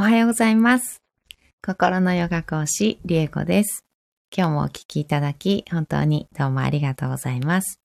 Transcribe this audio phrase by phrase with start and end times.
[0.00, 1.02] おはようございます。
[1.62, 3.84] 心のヨガ講師、リエコです。
[4.34, 7.78] 今日もお聞きいただき、本当にどうもありがとうございます。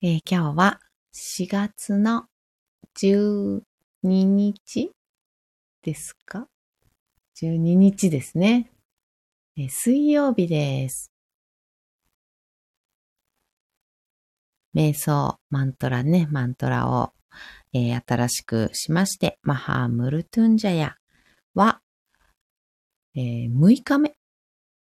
[0.00, 0.80] えー今日は
[1.12, 2.24] 4月の
[3.02, 3.60] 12
[4.02, 4.92] 日
[5.82, 6.48] ですか
[7.42, 8.70] ?12 日ですね、
[9.58, 11.12] えー水曜日です。
[14.74, 17.12] 瞑想、マントラね、マントラを
[17.72, 20.96] えー新しくしまして、マハームルトゥンジャヤ
[21.54, 21.80] は、
[23.14, 24.16] えー6日目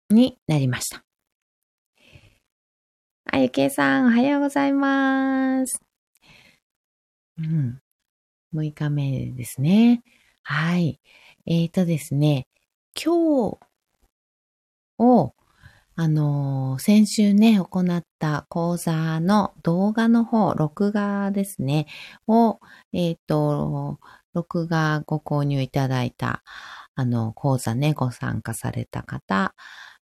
[0.10, 1.04] になりました。
[3.26, 5.82] あゆけいさん、おはようございます。
[7.38, 7.82] うん。
[8.54, 10.02] 6日目ですね。
[10.44, 11.02] はい。
[11.46, 12.48] えーとですね、
[12.96, 13.60] 今日
[15.00, 15.34] を、
[16.00, 21.88] あの先週ね、行った講座の動画の方、録画ですね、
[22.28, 22.60] を、
[22.94, 24.00] えっ、と、
[24.36, 26.44] 録画ご購入いただいた、
[26.94, 29.56] あの、講座ね、ご参加された方、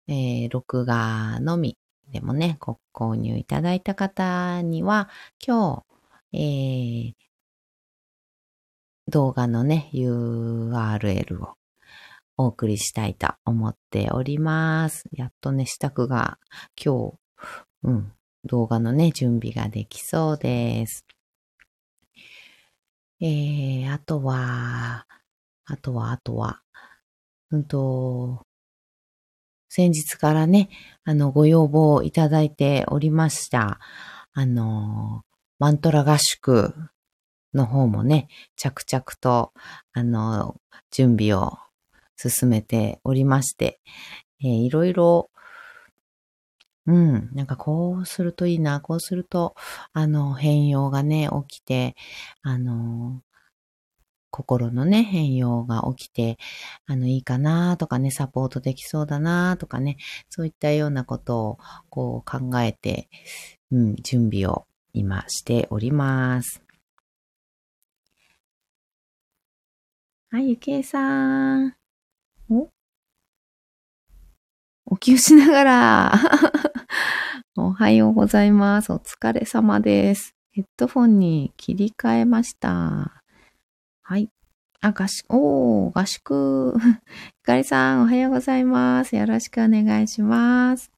[0.09, 1.77] えー録画のみ
[2.11, 5.09] でもね、ご購入いただいた方には、
[5.45, 5.85] 今
[6.33, 7.27] 日、えー
[9.09, 11.56] 動画のね、URL を
[12.37, 15.05] お送りしたいと思っております。
[15.11, 16.37] やっとね、支度が
[16.83, 17.13] 今日、
[17.83, 18.11] うん、
[18.45, 21.05] 動画のね、準備ができそうです。
[23.19, 25.07] えー、あとは、
[25.65, 26.61] あとは、あとは、
[27.49, 28.45] うんと、
[29.69, 30.69] 先日からね、
[31.03, 33.79] あの、ご要望をいただいておりました。
[34.33, 35.23] あの、
[35.59, 36.75] マントラ合宿
[37.53, 39.53] の方もね、着々と、
[39.93, 40.55] あの、
[40.91, 41.57] 準備を
[42.17, 43.79] 進めておりまして、
[44.41, 45.29] えーいろいろ、
[46.87, 49.55] うん、なんかこうするといいな、こうすると、
[49.93, 51.95] あの、変容がね、起きて、
[52.43, 53.21] あの、
[54.31, 56.37] 心のね、変容が起きて、
[56.85, 59.97] あの、いいかなとかね、サポートできそうだなとかね、
[60.29, 61.59] そういったようなことを、
[61.89, 63.09] こう考えて、
[63.71, 66.63] うん、準備を今しております。
[70.29, 71.75] はい、ゆきえさん。
[72.49, 72.69] お
[74.89, 76.13] お給しながら。
[77.57, 78.93] おはようございます。
[78.93, 80.33] お疲れ様です。
[80.53, 83.21] ヘッドフォンに切り替えました。
[84.01, 84.29] はい。
[84.79, 86.79] あ、合宿、おー、合宿。
[86.79, 89.17] ひかりさん、おはようございます。
[89.17, 90.89] よろしくお願いします。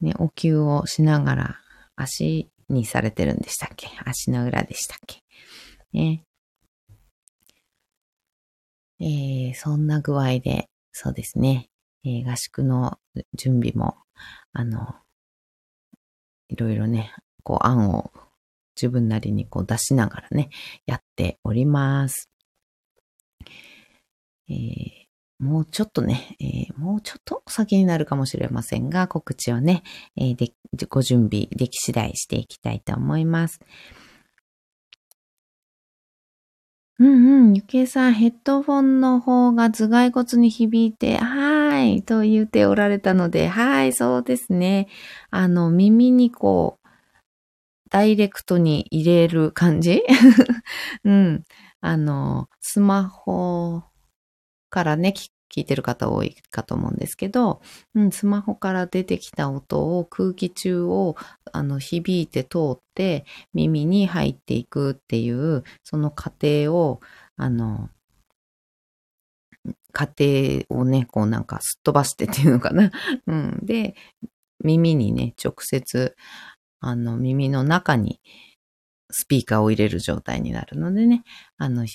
[0.00, 1.60] ね、お灸をしながら
[1.96, 3.88] 足にされてるんでしたっけ？
[4.06, 5.20] 足の裏でしたっけ？
[5.92, 6.24] ね。
[9.00, 11.70] えー、そんな具合で、そうですね。
[12.04, 12.98] えー合宿の
[13.32, 13.98] 準備も、
[14.52, 14.96] あの、
[16.48, 17.14] いろいろね、
[17.44, 18.10] こう案を
[18.74, 20.50] 自分なりにこう出しながらね、
[20.86, 22.28] やっております。
[24.48, 29.84] えーもうちょっとね、えーもうちょっと先になるかもしれませんが、告知をね、
[30.16, 30.52] えーで
[30.88, 33.60] ご準備でき次第していきたいと思います。
[37.00, 44.88] うんうん、ゆきえさん、ヘッドフォンの方が頭蓋骨に響いて、はーい、と言っておられたので、はい、そうですね。
[45.30, 46.88] あの、耳にこう、
[47.90, 50.02] ダイレクトに入れる感じ？
[51.04, 51.44] うん。
[51.80, 53.82] あの、スマホ
[54.70, 57.60] からね、聞聞いてる方多いかと思うんですけど、
[57.94, 61.16] うん、スマホから出てきた音を空気中を
[61.52, 67.00] あの響いて通って耳に入っていくっていう、その過程を、
[67.36, 67.90] あの、
[69.92, 72.90] 過程をね、こうなんかすっ飛ばしてっていうのかな。
[73.26, 73.58] うん。
[73.62, 73.94] で、
[74.64, 76.16] 耳にね、直接、
[76.80, 78.20] あの、耳の中に
[79.10, 81.24] スピーカーを入れる状態になるのでね、
[81.56, 81.86] あの、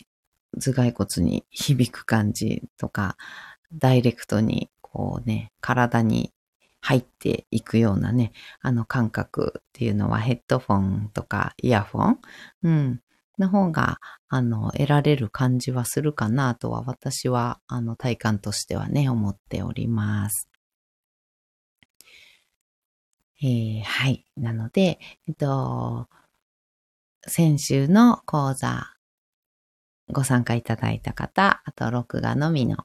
[0.59, 3.17] 頭蓋骨に響く感じとか、
[3.73, 6.33] ダイレクトにこうね、体に
[6.81, 8.31] 入っていくようなね、
[8.61, 12.19] あの感覚っていうのはヘッドフォンとかイヤフォン、
[12.63, 13.01] うん、
[13.39, 20.49] の方が、あの、得られる感じはするかなとは私は、あの、体感としてはね、思っております。
[23.41, 24.25] えーはい。
[24.37, 26.07] なので、えっと、
[27.27, 28.93] 先週の講座、
[30.13, 32.77] ご参加いただいた方、あと録画のみの、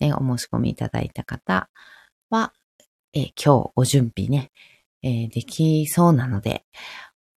[0.00, 1.68] ね、お申し込みいただいた方
[2.30, 2.52] は、
[3.12, 4.52] え今日ご準備ね、
[5.02, 6.64] えできそうなので、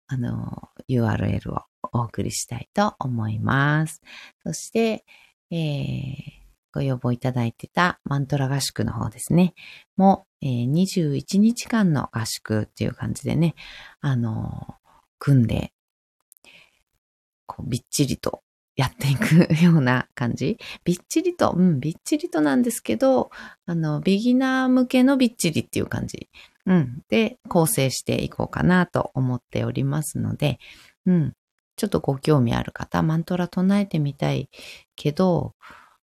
[0.07, 1.63] あの、URL を
[1.93, 4.01] お送りしたいと思います。
[4.43, 5.05] そして、
[5.51, 6.37] えー
[6.73, 9.55] ご要望いただいてたマントラ合宿の方ですね。
[9.95, 13.55] も、えー21日間の合宿っていう感じでね、
[13.99, 14.75] あの、
[15.17, 15.73] 組んで、
[17.47, 18.43] こうびっちりと
[18.77, 20.57] やっていく ような感じ？
[20.85, 23.31] びっちりと、うん、びっちりとなんですけど、
[23.65, 26.29] あの、ビギナー向けのびっちりっていう感じ。
[26.67, 27.01] うん。
[27.09, 30.59] で、構成していこうかなと思っておりますので、
[31.07, 31.33] うん。
[31.75, 34.49] ちょっとご興味ある方、マントラ唱えてみたい
[34.95, 35.55] けど、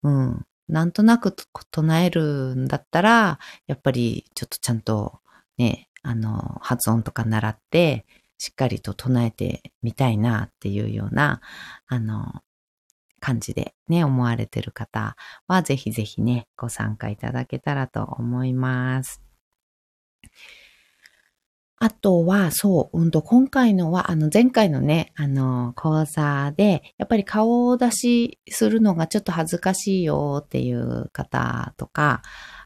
[0.04, 0.46] うん。
[0.68, 1.34] なんとなく
[1.72, 5.20] 唱えるんだったら、やっぱりちょっとちゃんと
[5.58, 8.06] ね、あの、発音とか習って、
[8.40, 11.42] しっかりと唱えてみたいなっていうような、
[11.88, 12.42] あの、
[13.28, 19.22] 感じでね、思われてる方は、ぜひぜひね、ご参加いただけたらと思います。
[21.80, 32.22] あとは、そう、うんと、今回のは、あの、前回のね、あの、講座で、やっぱり顔を出しするのがちょっと恥ずかしいよっていう方とか、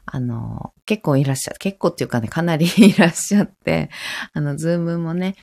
[0.06, 3.90] あの、結構いらっしゃ、結構っていうかね、かなり いらっしゃって、
[4.32, 5.34] あの、ズームもね、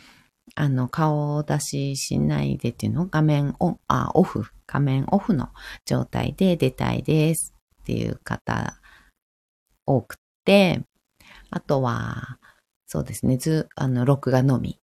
[0.55, 3.03] あの、顔を出ししないでっていうの？
[3.03, 5.49] を画面オあ、オフ、画面オフの
[5.85, 8.79] 状態で出たいですっていう方
[9.85, 10.81] 多くて、
[11.49, 12.37] あとは、
[12.85, 14.79] そうですね、ず、あの、録画のみ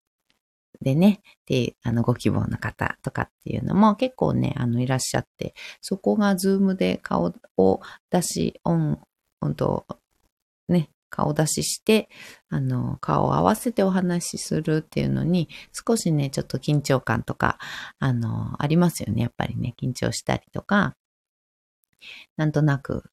[0.80, 7.80] でね、で、あの、ご希望の方とかっていうのも結構ね、あの、いらっしゃって、そこがズームで顔を
[8.10, 9.00] 出し、オン、
[9.40, 9.86] 本当
[10.68, 12.08] ね、顔出しして、
[12.48, 17.58] あの、顔を合わせてお話しするっていうのに、少しね、ちょっと緊張感とか、
[18.00, 20.96] あの、ありますよね、やっぱりね、緊張したりとか、
[22.36, 23.04] なんとなく、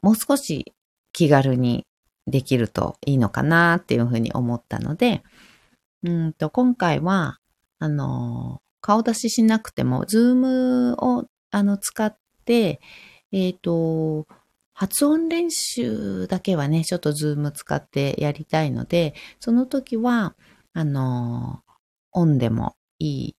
[0.00, 0.72] もう少し
[1.12, 1.84] 気軽に
[2.26, 5.22] できるといいのかなっていうふうに思ったので、
[6.02, 7.38] うんと、今回は、
[7.78, 12.16] あの、顔出ししなくても、ズームを、あの、使っ
[12.46, 12.80] て、
[13.32, 14.26] えっ、ー、と、
[14.78, 20.36] 発音練習だけはね、ちょっとズーム使ってやりたいので、その時は、
[20.72, 21.64] あの、
[22.12, 23.36] オンでもいい。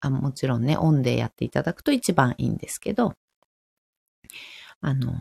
[0.00, 3.12] あもちろんね、オンでやっていただくと一番いいんですけど、
[4.80, 5.12] あの、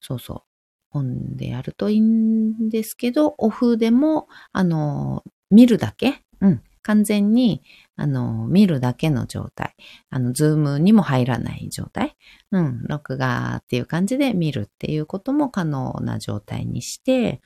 [0.00, 0.98] そうそう。
[0.98, 5.22] オンでやるといいんですけど、オフでも、あの、
[5.52, 7.62] 見るだけ、うん、完全に、
[7.96, 9.74] あの、見るだけの状態。
[10.08, 12.16] あの、ズームにも入らない状態。
[12.50, 17.42] うん、録画っていう感じで見るっていうことも可能な状態にして、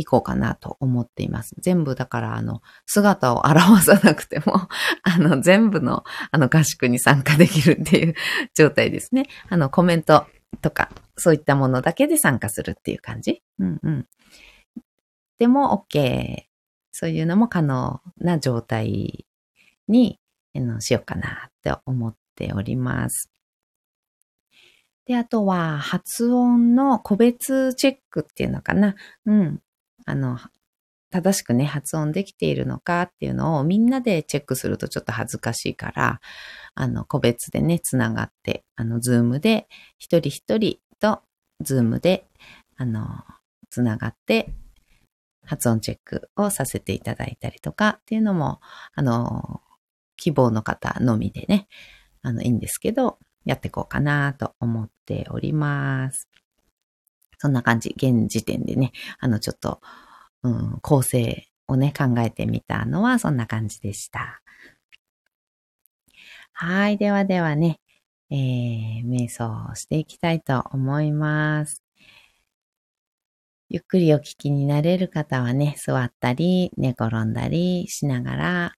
[0.00, 1.54] いこうかなと思っています。
[1.58, 4.68] 全部だからあの姿を表さなくても
[5.02, 8.14] あの全部のあの合宿に参加できるっていう
[8.54, 9.26] 状態ですね。
[9.48, 10.26] あのコメント
[10.62, 13.42] とかそういったものだけで参加するっていう感じ。
[13.58, 14.06] うんうん。
[15.38, 16.47] でも OK。
[17.00, 19.24] そういうのも可能な状態
[19.86, 20.18] に
[20.56, 23.30] のしようかなって思っております。
[25.06, 28.96] で、あとは発音の個別チェックっていうのかな。
[29.26, 29.62] うん。
[30.06, 30.40] あの、
[31.10, 36.20] 正しくね、発音できているのかっていうのをみんなでチェックするとちょっと恥ずかしいから、
[36.74, 39.68] あの、個別でね、つながって、あの、ズームで
[39.98, 41.22] 一人一人と
[41.60, 42.26] ズームで、
[42.76, 43.22] あの、
[43.70, 44.52] つながって、
[45.48, 48.60] 発音チェックをさせていただいたりとかっていうのも、
[48.94, 49.62] あの、
[50.16, 51.68] 希望の方のみでね、
[52.20, 56.28] あの、いいんですけど、やっていこうかなと思っております。
[57.38, 59.80] そんな感じ、現時点でね、あの、ちょっと、
[60.42, 64.42] うん、構成をね、考えてみたのはそんな感じでした。
[66.52, 66.98] はい。
[66.98, 67.80] ではではね、
[68.30, 71.87] えー、瞑想をしていきたいと思います。
[73.70, 78.74] ゆっくりお聞きになれる方はね、座ったり、寝転んだりしながら、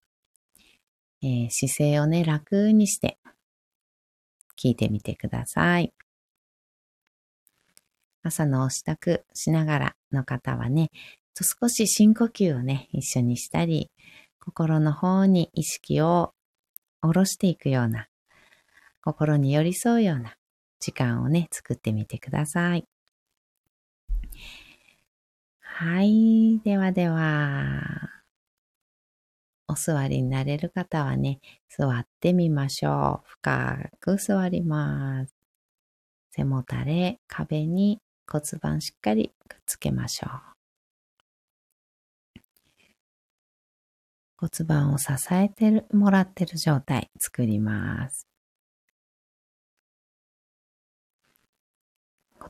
[1.23, 3.17] えー、姿勢をね、楽にして
[4.61, 5.93] 聞いてみてください。
[8.25, 10.91] 朝のお支度しながらの方はね、
[11.41, 13.93] 少し深呼吸をね、一緒にしたり、
[14.41, 16.33] 心の方に意識を
[17.01, 18.09] 下ろしていくような
[19.03, 20.35] 心に寄り添うような
[20.81, 22.85] 時間をね、作ってみてください。
[25.83, 26.61] はい。
[26.63, 27.81] ではでは、
[29.67, 33.27] お座りになれる方はね、座ってみましょう。
[33.27, 35.35] 深く座ります。
[36.33, 40.31] 背もたれ、壁に骨盤しっかりくっつけましょう。
[44.37, 48.30] 骨盤を支えてもらってる状態作ります。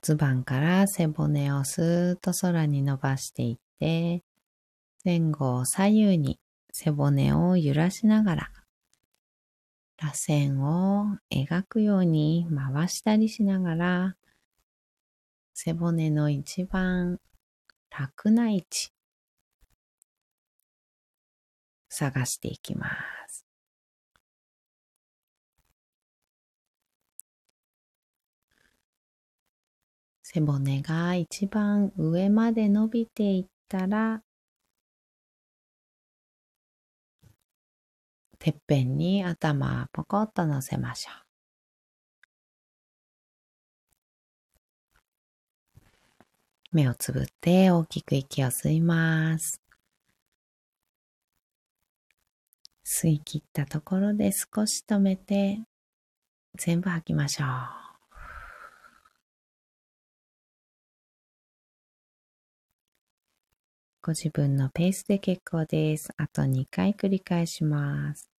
[0.03, 4.23] 骨盤から背骨をスーッと空に伸ばしていって、
[5.05, 6.41] 前後左右に
[6.73, 8.51] 背骨を揺らしながら、
[9.99, 14.17] 螺旋を描くように回したりしながら、
[15.53, 17.19] 背骨の一番
[17.91, 18.93] 楽な位置、
[21.91, 22.89] 探していきま
[23.29, 23.50] す。
[30.33, 34.23] 背骨が一番上まで伸びていったら、
[38.39, 41.31] てっぺんに頭ポコッと乗せましょう。
[46.71, 49.61] 目をつぶって大きく息を吸います。
[52.85, 55.61] 吸い切ったところで少し止めて
[56.57, 57.90] 全部吐きましょう。
[64.03, 66.13] ご自分のペースで結構です。
[66.19, 68.31] あと2回繰り返します。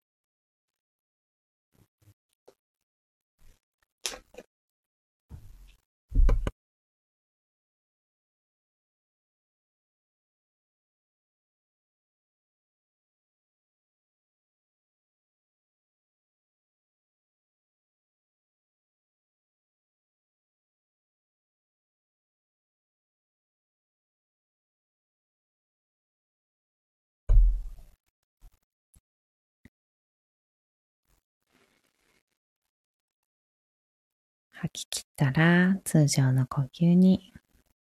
[34.61, 37.33] 吐き切ったら通常の呼吸に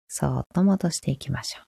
[0.07, 1.65] そっと戻していきましょう。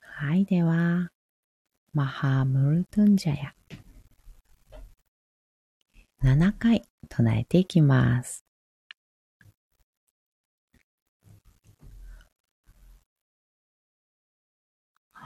[0.00, 1.10] はい、では、
[1.92, 3.54] マハムルトンジャヤ。
[6.22, 8.51] 7回唱えていきます。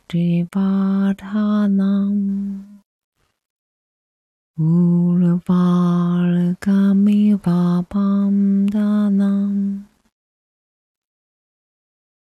[0.10, 2.18] Bhaktivadhanam
[4.58, 5.38] Uluvalgami
[7.38, 9.86] Vabam Danam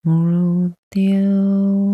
[0.06, 1.93] Murudyo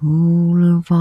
[0.00, 0.92] All of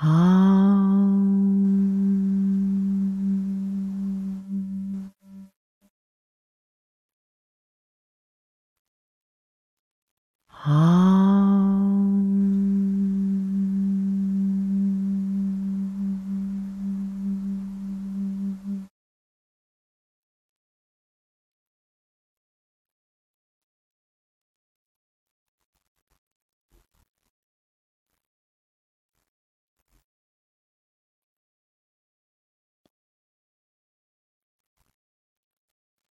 [0.00, 0.37] 啊。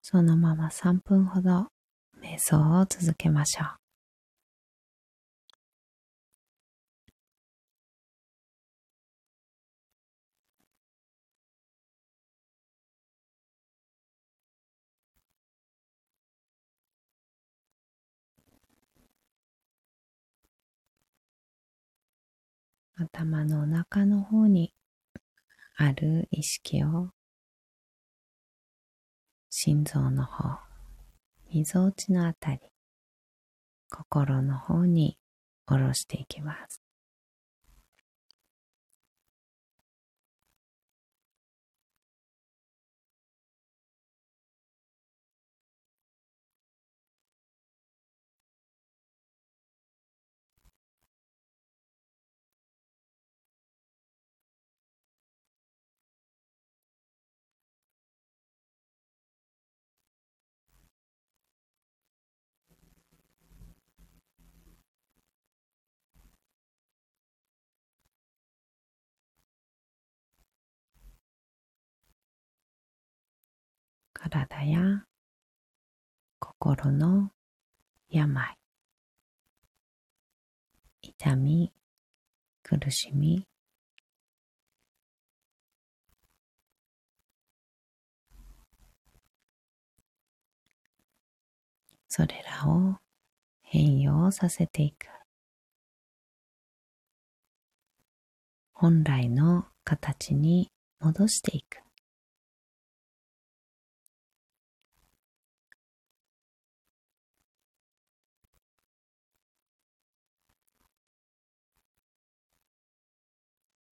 [0.10, 1.68] そのまま3分ほど
[2.24, 3.68] 瞑想を続けましょう。
[23.04, 24.74] 頭の中の方に
[25.76, 27.10] ある意識を
[29.60, 30.60] 心臓の方、
[31.52, 32.60] みぞおちのあたり、
[33.90, 35.18] 心の方に
[35.66, 36.80] 下ろしていきます。
[74.18, 75.06] 体や
[76.40, 77.30] 心の
[78.10, 78.58] 病、
[81.02, 81.72] 痛み、
[82.64, 83.48] 苦しみ、
[92.10, 92.96] それらを
[93.62, 95.06] 変容させていく。
[98.74, 101.87] 本来の形に戻していく。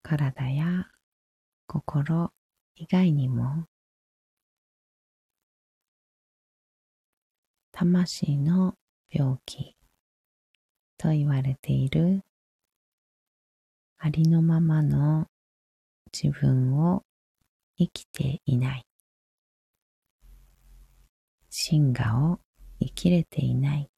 [0.07, 0.85] 体や
[1.65, 2.31] 心
[2.75, 3.65] 以外にも
[7.71, 8.75] 魂の
[9.11, 9.75] 病気
[10.99, 12.21] と言われている
[13.97, 15.25] ありのままの
[16.13, 17.01] 自分を
[17.75, 18.85] 生きていない
[21.49, 22.39] 真我を
[22.79, 23.89] 生きれていない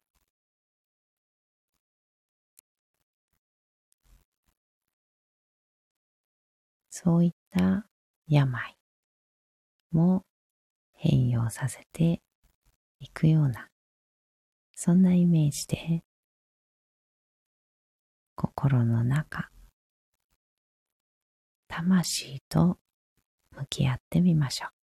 [6.99, 7.85] そういった
[8.27, 8.75] 病
[9.91, 10.23] も
[10.95, 12.23] 変容させて
[12.99, 13.69] いくような、
[14.73, 16.01] そんなイメージで、
[18.35, 19.51] 心の中、
[21.67, 22.79] 魂と
[23.51, 24.76] 向き合ってみましょう。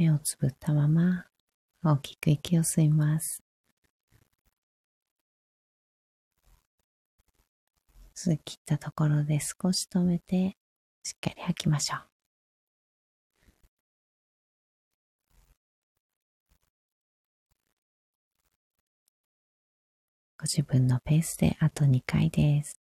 [0.00, 1.26] 目をつぶったまま
[1.84, 3.42] 大きく息を吸います。
[8.16, 10.56] 吸い切ったところで少し止めて
[11.02, 12.00] しっかり吐きましょう。
[20.38, 22.79] ご自分のペースであと2回です。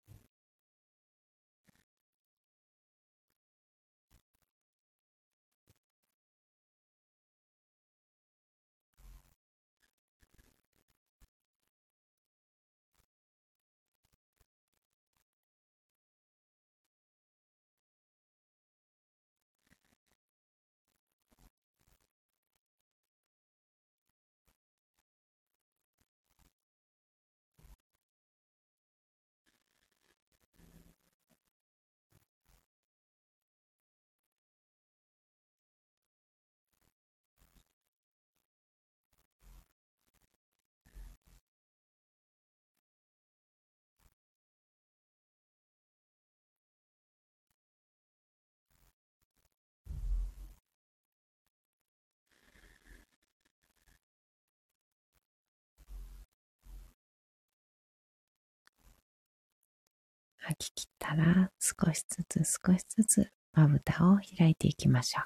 [60.48, 65.24] 吐き切ったら少しずつ少しずつまぶたを開いていきましょう。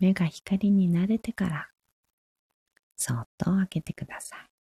[0.00, 1.68] 目が光に慣れてから
[2.96, 4.57] そっと開けてください。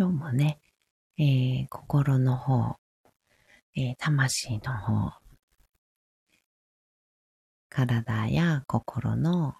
[0.00, 0.58] 今日もね、
[1.18, 2.76] えー、心の方、
[3.76, 5.12] えー、魂の方、
[7.68, 9.56] 体や心の、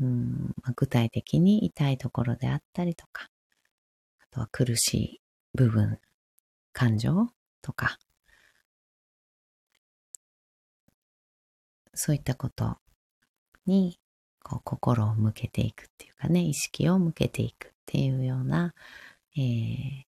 [0.00, 3.28] うん、具体的に痛いところであったりとか、
[4.20, 5.20] あとは苦しい
[5.52, 5.98] 部分、
[6.72, 7.28] 感情
[7.60, 7.98] とか、
[11.92, 12.78] そういったこと
[13.66, 14.00] に
[14.42, 17.73] こう心を向けていくっていうかね、意識を向けていく。
[17.84, 18.74] っていうような、
[19.36, 20.04] えー、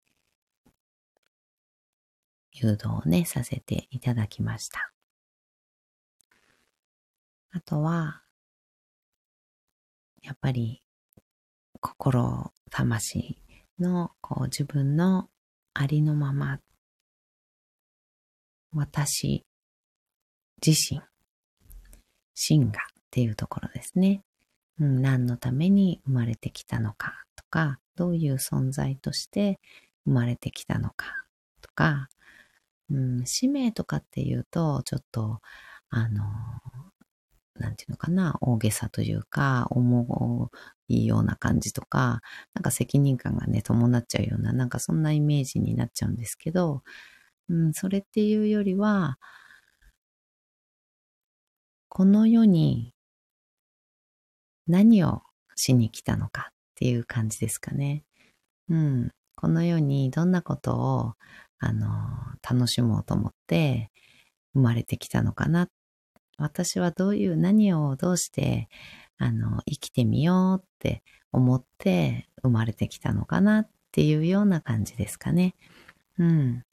[2.54, 4.94] 誘導をね、させていただきました。
[7.52, 8.22] あとは、
[10.22, 10.84] やっぱり、
[11.82, 13.38] 心、魂
[13.80, 15.30] の、こう、自分の
[15.74, 16.60] ありのまま、
[18.72, 19.46] 私
[20.66, 21.02] 自身、
[22.34, 24.24] 真がっていうところですね。
[24.80, 29.60] うん、何のために生まれてきたのかとか、どういう存在として
[30.06, 31.08] 生まれてきたのか
[31.62, 32.10] とか、
[32.90, 35.42] うん、使命とかっていうと、ちょっと、
[35.90, 36.24] あの、
[37.56, 40.50] なんていうのかな、大げさというか、重
[40.88, 42.22] いような感じとか、
[42.54, 46.84] なんか責任感がね、伴っちゃうような、なんかそんなイメージになっちゃうんですけど、
[47.50, 49.20] うん、それっていうよりは、
[51.90, 52.94] この世に
[54.68, 55.22] 何を
[55.56, 58.04] しに来たのかっていう感じですかね。
[58.70, 59.12] うん。
[59.36, 61.14] この世にどんなことを、
[61.60, 61.90] あの、
[62.48, 63.92] 楽しもうと思って
[64.54, 65.70] 生まれてきたのかな。
[66.38, 68.70] 私はどういう、何をどうして、
[69.18, 75.56] あの、生きてみようって思って生まれてきたのかなっていうような感じですかね。
[76.20, 76.64] うん。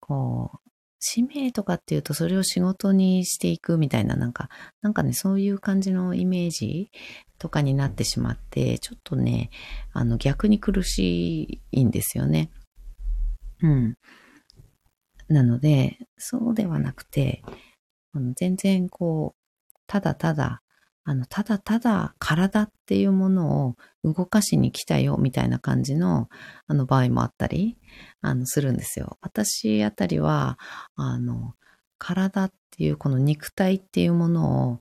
[0.00, 0.67] こう、
[1.00, 4.48] 使命とかっていうとそれを仕事にしていくみたいななんか、
[4.82, 6.90] なんかね、そういう感じのイメージ
[7.38, 9.50] とかになってしまって、ちょっとね、
[9.92, 12.50] あの逆に苦しいんですよね。
[13.62, 13.94] うん。
[15.28, 17.42] なので、そうではなくて、
[18.36, 20.62] 全然こう、ただただ
[21.08, 26.28] あの、ただただ体っていうものを動かしに来たよみたいな感じの、
[26.66, 27.78] あの場合もあったり、
[28.20, 29.16] あの、するんですよ。
[29.22, 30.58] 私あたりは、
[30.96, 31.54] あの、
[31.96, 34.80] 体っていうこの肉体っていうものを、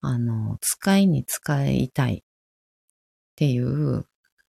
[0.00, 2.22] あの、使いに使いたいっ
[3.36, 4.04] ていう、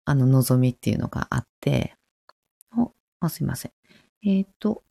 [0.06, 1.96] あの、望みっていうのがあって、
[2.78, 3.72] お、あすいません。
[4.24, 4.84] えっ、ー、と、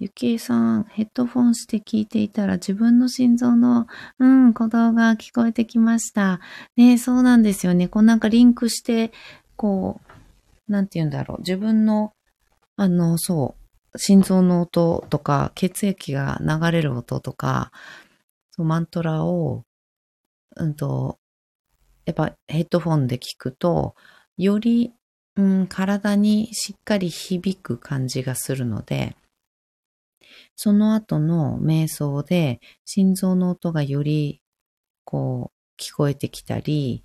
[0.00, 3.88] ゆきえさん、ヘッドフォンして聞いていたら自分の心臓の、
[4.20, 6.38] うん、鼓動が聞こえてきました。
[6.76, 7.88] ねそうなんですよね。
[7.88, 9.10] こうなんかリンクして、
[9.56, 10.00] こ
[10.68, 11.38] う、なんて言うんだろう。
[11.38, 12.12] 自分の、
[12.76, 13.56] あの、そ
[13.92, 17.72] う、心臓の音とか、血液が流れる音とか、
[18.56, 19.64] マントラを、
[20.54, 21.18] うんと、
[22.04, 23.96] やっぱヘッドフォンで聞くと、
[24.36, 24.92] より、
[25.34, 29.16] うん、体にしっかり響く感じがするので、
[30.60, 34.42] その後の瞑想で心臓の音がより
[35.04, 37.04] こう聞こえてきたり、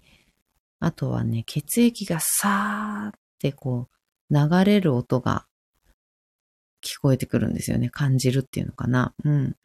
[0.80, 3.89] あとはね、血液がさーってこ
[4.32, 5.46] う流れる音が
[6.84, 7.92] 聞こえてくるんですよね。
[7.92, 9.13] 感じるっていうのかな。
[9.24, 9.56] うん。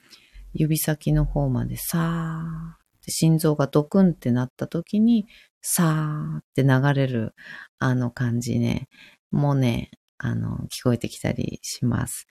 [0.52, 5.26] 指先の方までさーって心臓がドクンってなった時に
[5.62, 7.34] さーって流れる
[7.78, 8.90] あの感じね。
[9.30, 12.26] もうね、あの、聞こえてきたりします。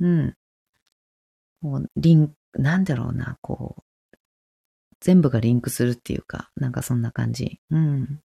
[0.00, 0.34] うん。
[1.62, 3.82] もう、リンク、なんだろうな、こう、
[5.00, 7.60] 全部がリンクするっていうか、なんかそんな感じ。
[7.70, 8.20] うん。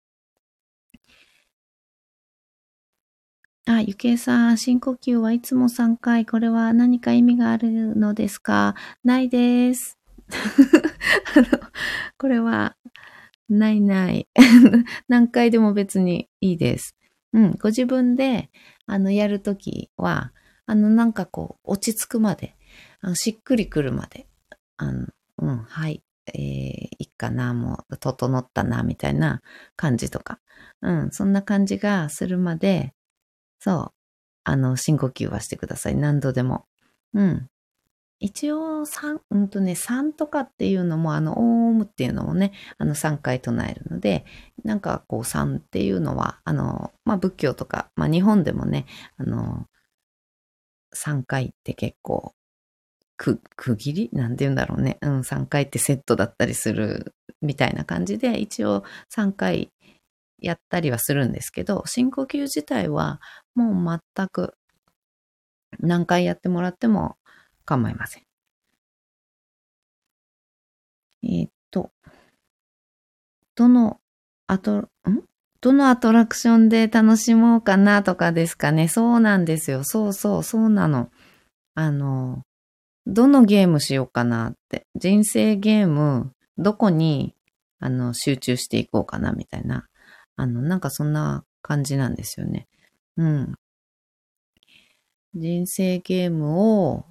[3.66, 6.26] あ、ゆけいさん、深呼吸はいつも3回。
[6.26, 8.76] これは何か意味があるのですか？
[9.06, 9.98] ないです。
[11.36, 11.60] あの、
[12.18, 12.76] これは、
[13.50, 14.28] ないない。
[15.08, 16.96] 何回でも別にいいです。
[17.34, 18.50] うん、ご自分で、
[18.88, 20.34] あの、やるときは、
[20.66, 22.56] あの、なんかこう、落ち着くまで、
[23.04, 24.28] あのしっくりくるまで、
[24.78, 25.08] あの、
[25.40, 29.42] うん、はい、えー、いいかな、もう、整ったな、みたいな
[29.76, 30.40] 感じとか、
[30.82, 32.94] うん、そんな感じがするまで、
[33.60, 33.94] そう。
[34.46, 35.96] あの、深呼吸はしてください。
[35.96, 36.66] 何度でも。
[37.14, 37.50] うん。
[38.20, 44.26] 一応、三、うんとね、3とかっていうのも、あの、オームっていうのもね、あの、3回唱えるので、
[44.64, 48.86] なんかこう、3っていうのは、あの、まあ、仏教とか、まあ、日本でもね、
[49.18, 49.68] あの、
[50.96, 52.34] 3回って結構、
[53.18, 54.10] く、区切り？
[54.14, 54.98] なんて言うんだろうね。
[55.02, 58.84] うん、3回ってセットだったりするみたいな感じで、一応
[59.16, 59.72] 3回
[60.40, 63.22] やったりはするんですけど、深呼吸自体は
[63.56, 64.56] もう全く
[65.80, 67.18] 何回やってもらっても
[67.66, 68.24] 構いません。
[71.24, 71.92] えー、っと、
[73.56, 74.00] どの
[74.48, 74.88] アト、ん？
[75.62, 78.90] どのアトラクションで楽しもうかなとかですかね。
[78.90, 79.86] そうなんですよ。
[79.86, 81.10] そうそう、そうなの。
[81.76, 82.42] あの、
[83.06, 84.88] どのゲームしようかなって。
[84.96, 87.36] 人生ゲーム、どこに、
[87.80, 89.88] あの、集中していこうかなみたいな。
[90.36, 92.68] あの、なんかそんな感じなんですよね。
[93.18, 93.56] うん。
[95.36, 97.06] 人生ゲームを、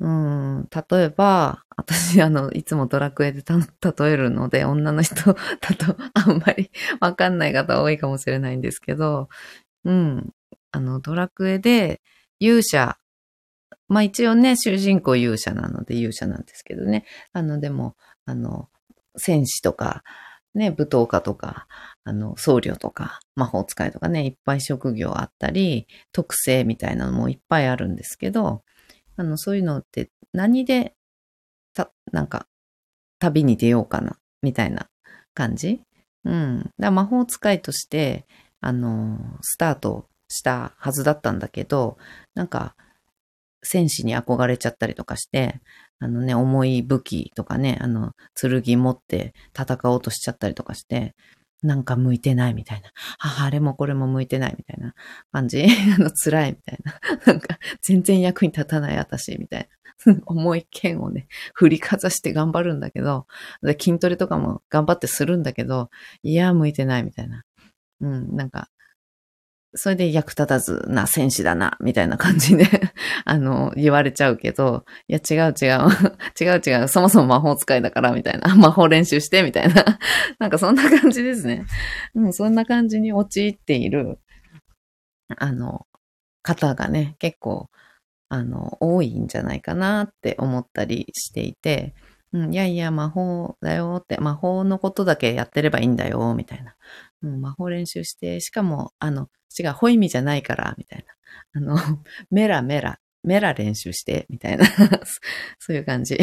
[0.00, 9.28] うん、例えば、私、あの、いつもドラクエで例えるので、女の人 だとあんまりわかんない方多いかもしれないんですけど、
[9.84, 10.34] うん、
[10.72, 12.00] あの、ドラクエで
[12.40, 12.98] 勇者、
[13.88, 18.68] まあ一応ね、主人公勇者なので勇者なんですけどね、あの、でも、あの、
[19.16, 20.02] 戦士とか、
[20.54, 21.66] ね、舞踏家とか、
[22.04, 28.62] あの、僧侶とか、魔法使いとかね、いっぱい職業あったり、特性みたいなのもいっぱいあるんですけど、
[29.16, 30.94] あの、そういうのって何で、
[31.74, 32.46] た、なんか、
[33.18, 34.88] 旅に出ようかな、みたいな
[35.34, 35.80] 感じ？
[36.24, 36.70] うん。
[36.78, 38.26] だ魔法使いとして、
[38.60, 41.98] あの、スタートしたはずだったんだけど、
[42.34, 42.76] なんか、
[43.64, 45.60] 戦士に憧れちゃったりとかして、
[45.98, 51.14] あのね、重い武器とかね、あの、剣持って戦おうとしちゃったりとかして、
[51.62, 52.90] なんか向いてないみたいな。
[53.18, 54.94] あ、あれもこれも向いてないみたいな
[55.32, 55.64] 感じ。
[55.96, 57.00] あの、辛いみたいな。
[57.26, 59.68] なんか、全然役に立たない私みたい
[60.06, 60.22] な。
[60.26, 63.26] 重い剣をね、振りかざして頑張るんだけど、
[63.80, 65.88] 筋トレとかも頑張ってするんだけど、
[66.22, 67.44] いや、向いてないみたいな。
[68.00, 68.68] うん、なんか、
[69.76, 72.64] それで役立たずな戦士だな、みたいな感じで
[73.24, 75.88] あの、言われちゃうけど、いや、違う違う、
[76.40, 78.54] 違う違う、そもそも魔法使いだから、みたいな。
[78.56, 79.98] 魔法練習して、みたいな。
[80.38, 81.64] なんかそんな感じですね。
[82.14, 84.18] うん、そんな感じに陥っている、
[85.36, 85.86] あの、
[86.42, 87.68] 方がね、結構、
[88.28, 91.94] あの、多いんじゃないかなって思ったりしていて、
[92.32, 96.74] うん、いやいや、魔法だよって、魔法のことだけやってればいいんだよ、みたいな。
[97.30, 101.14] う、魔法練習して、しかも、あの、違う、ホイミじゃないから、みたいな。
[101.54, 101.76] あの、
[102.30, 104.66] メラメラ、メラ練習して、みたいな。
[105.58, 106.18] そういう感じ。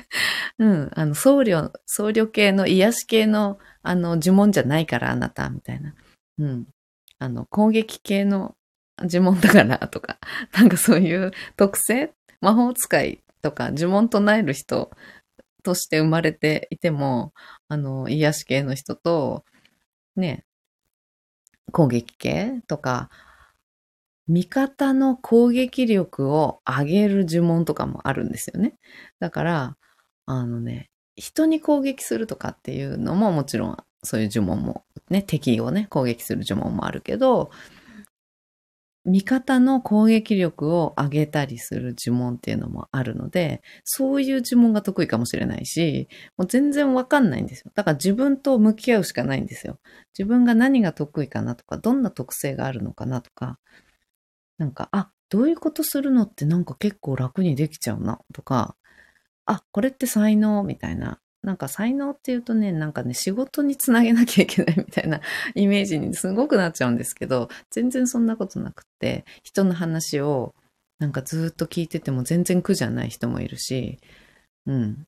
[0.58, 5.94] うん、あの、僧侶、僧侶系の癒し系の、あの、呪文じゃないから、あなた、みたいな。
[6.38, 6.66] うん。
[7.18, 8.56] あの、攻撃系の
[8.98, 10.18] 呪文だから、とか。
[10.52, 12.12] なんかそういう特性？
[12.40, 14.90] 魔法使いとか呪文唱える人
[15.62, 17.32] として生まれていても、
[17.68, 19.44] あの、癒し系の人と、
[20.16, 20.44] ね、
[21.72, 23.10] 攻撃系とか、
[24.28, 28.74] 味方の攻撃力を上げる呪文とかもあるんですよね。
[29.20, 29.76] だから、
[30.26, 37.50] あのね、人に攻撃するとかっていうのももちろんそういう呪文もね、敵をね、攻撃する呪文もあるけど、
[39.06, 47.70] 味方の攻撃力を上げたりする呪文っていうのもあるので、そういう呪文が得意かもしれないし、もう全然わかんないんですよ。
[47.74, 49.78] だから自分と向き合うしかないんですよ。
[50.18, 53.58] 自分が何が得意かなとか、どんな特性があるのかなとか、
[54.58, 58.76] なんか、あ、どういうことするのってなんか結構楽にできちゃうなとか、
[59.44, 61.20] あ、これって才能みたいな。
[61.46, 65.20] なんか才能っていうとね、なんかね、仕事につなげなきゃいけないみたいな
[65.54, 70.56] イメージにすごくなっちゃうんですけど、全然そんなことなくって、人の話を
[70.98, 74.00] なんかずっと聞いてても全然苦じゃない人もいるし、
[74.66, 75.06] うん。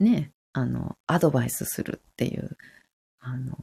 [0.00, 2.56] ね、あの、アドバイスするっていう、
[3.20, 3.58] あの、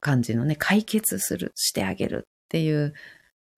[0.00, 2.94] 感じのね、解決する、してあげるっていう、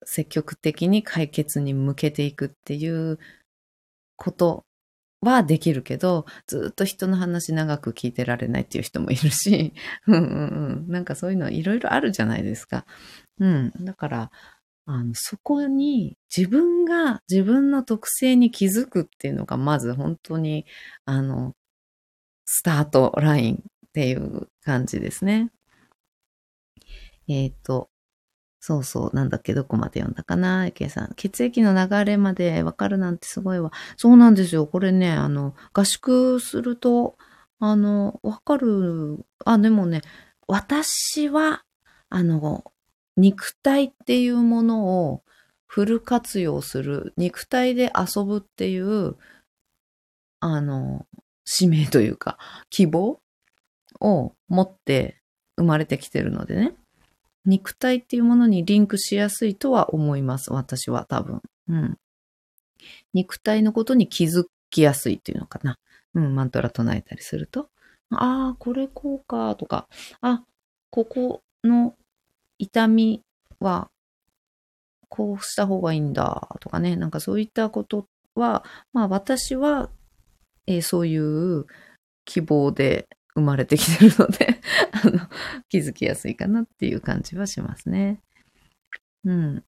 [0.03, 3.19] 積極的に解決に向けていくっていう
[4.15, 4.65] こと
[5.21, 9.73] はできるけど、ずっと人の話長く聞いてられないっていう人もいるし、
[10.07, 10.47] うんうん
[10.87, 10.91] うん。
[10.91, 12.85] なんかそういうのいろいろあるじゃないですか。
[13.39, 13.71] うん。
[13.81, 14.31] だから、
[14.85, 20.65] あの、そこに自分が自分の特性に気づくっていうのがまず本当に、
[21.05, 21.55] あの、
[22.45, 23.59] スタートラインっ
[23.93, 25.51] ていう感じですね。
[27.27, 27.90] えっ、ー、と、
[28.63, 31.13] そうそう、なんだっけ、どこまで読んだかな、池さん。
[31.15, 33.71] 血液の流れまでわかるなんてすごいわ。
[33.97, 34.67] そうなんですよ。
[34.67, 37.17] これね、あの、合宿すると、
[37.59, 39.25] あの、わかる。
[39.45, 40.01] あ、でもね、
[40.47, 41.63] 私は、
[42.09, 42.63] あの、
[43.17, 45.23] 肉体っていうものを
[45.65, 49.17] フル活用する、肉体で遊ぶっていう、
[50.39, 51.07] あの、
[51.45, 52.37] 使命というか、
[52.69, 53.19] 希望
[53.99, 55.19] を持って
[55.57, 56.75] 生まれてきてるのでね。
[57.45, 60.51] 肉体っていうものにリンクしやすいとは思います。
[60.53, 61.41] 私は多分。
[61.69, 61.97] うん。
[63.13, 65.77] 肉体のことに気づきやすいっていうのかな。
[66.13, 67.69] うん、マントラ唱えたりすると。
[68.11, 69.87] ああ、これこうか、とか。
[70.21, 70.43] あ、
[70.89, 71.95] ここの
[72.57, 73.23] 痛み
[73.59, 73.89] は、
[75.09, 76.95] こうした方がいいんだ、とかね。
[76.95, 78.63] なんかそういったことは、
[78.93, 79.89] まあ私は、
[80.67, 81.65] えー、そういう
[82.25, 84.59] 希望で生まれてきてるので
[85.03, 85.19] あの、
[85.69, 88.19] 気づきやすいかなっていう感じはしますね。
[89.23, 89.63] うん。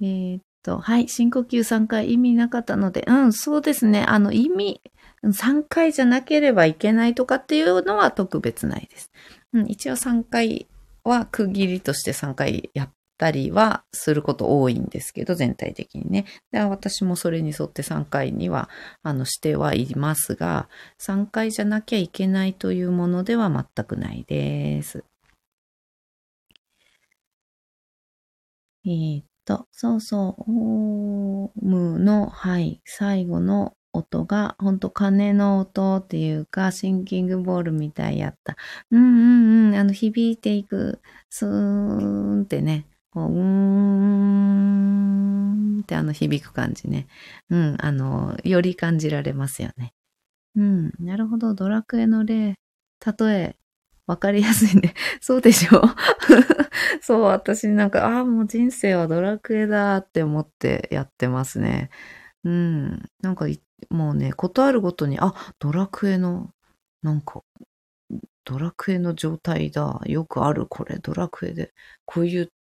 [0.00, 4.04] えー、っと、はい、深呼吸3回意味なかったので、うん、そうですね。
[4.04, 4.80] あの、意味、
[5.24, 9.10] 3回じゃなければいけないとかっていうのは特別ないです。
[9.52, 10.68] うん、一応3回
[11.04, 16.24] は区切りとして3回やったりはすること多いんですけど、全体的にね。
[16.52, 18.70] で私もそれに沿って3回には、
[19.02, 25.04] あの、してはいますが、3回じゃなきゃいけないというものでは全くないです。
[28.86, 38.56] えー、っと、そうそう、オームの、はい、最後の音が、ほんと鐘の音っていうか、シンキングボールみたいやった。
[38.90, 41.00] うんうんうん、あの、響いていく、
[41.30, 42.86] スーンってね、
[43.18, 43.40] こう、うー
[45.78, 47.08] んってあの響く感じね。
[47.50, 49.92] うん、あの、より感じられますよね。
[50.56, 51.54] うん、なるほど。
[51.54, 52.54] ドラクエの例、
[53.18, 53.56] 例え、
[54.06, 54.94] わかりやすいね。
[55.20, 55.82] そうでしょ？
[57.02, 61.90] そう、私なんか、ああ、もう人生はドラクエだって思ってやってますね。
[62.44, 63.02] うん。
[63.22, 63.46] なんか、
[63.90, 66.50] もうね、ことあるごとに、あ、ドラクエの、
[67.02, 67.42] なんか、
[68.44, 70.00] ドラクエの状態だ。
[70.06, 70.98] よくある、これ。
[71.00, 71.72] ドラクエで。
[72.06, 72.52] こういう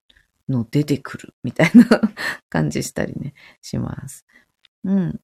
[0.49, 1.85] の出てくるみたいな
[2.49, 4.25] 感じしたりね、します。
[4.83, 5.21] うん。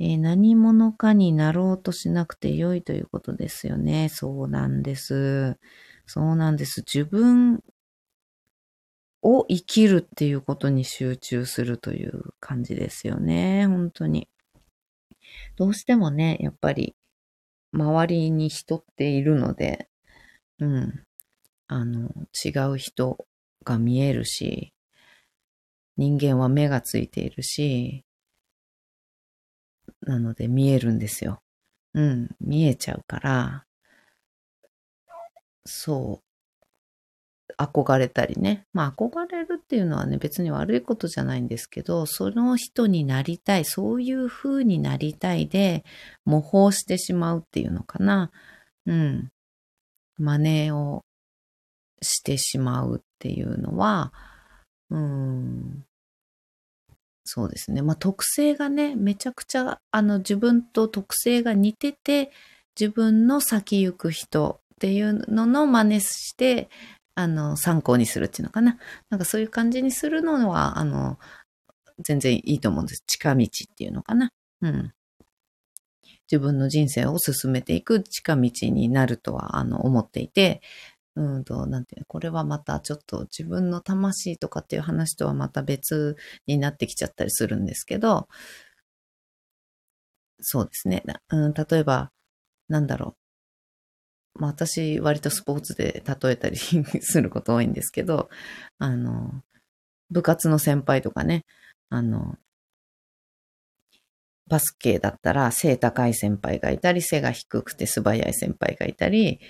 [0.00, 4.08] えー、何者かになろうとしなくて良いということですよね。
[4.08, 5.58] そうなんです。
[6.06, 6.80] そうなんです。
[6.80, 7.62] 自分
[9.22, 13.66] を生きるっていうことに集中するという感じですよね。
[13.66, 14.28] 本当に。
[15.56, 16.96] どうしてもね、やっぱり
[17.72, 19.88] 周りに人っているので、
[20.58, 21.04] うん。
[21.68, 22.10] あの、
[22.44, 23.26] 違う人
[23.64, 24.72] が見えるし、
[25.96, 28.04] 人間は目がついているし、
[30.02, 31.42] なので見えるんですよ。
[31.94, 33.66] うん、見えちゃうから、
[35.66, 36.24] そう、
[37.58, 38.66] 憧れたりね。
[38.72, 45.84] まあ憧れるっていうのはね、別に悪いことじゃないんですけど、その人になりたい、そういう風になりたいで、
[46.24, 48.30] 模倣してしまうっていうのかな。
[48.86, 49.30] うん。
[50.18, 51.04] 真似を
[52.04, 54.12] してしまうっていうのは、
[54.90, 55.84] うん、
[57.24, 57.82] そうですね。
[57.82, 62.30] まあ、特性がね、めちゃくちゃ、あの、自分と特性が似てて、
[62.78, 66.68] 自分の先行く人っていうのの真似して、
[67.14, 68.78] あの、参考にするっていうのかな。
[69.08, 71.18] なんかそういう感じにするのは、あの、
[72.00, 73.04] 全然いいと思うんです。
[73.06, 74.30] 近道っていうのかな。
[74.60, 74.92] うん。
[76.30, 80.60] 自分の人生を進めていく近道になるとは、あの、思っていて、
[81.16, 88.28] うんと、なんていう、これはまたちょっと自分の魂とかっていう話とはまた別になってきちゃったりするんですけど、
[90.40, 91.02] そうですね。
[91.30, 92.12] うん、例えば、
[92.68, 93.16] なんだろ
[94.36, 94.40] う。
[94.40, 98.28] まあ私、割とスポーツで例えたりすること多いんですけど、
[98.78, 99.42] あの、
[100.10, 101.44] 部活の先輩とかね、
[101.90, 102.36] あの、
[104.46, 109.40] バスケだったら背高い先輩がいたり、背が低くて素早い先輩がいたり、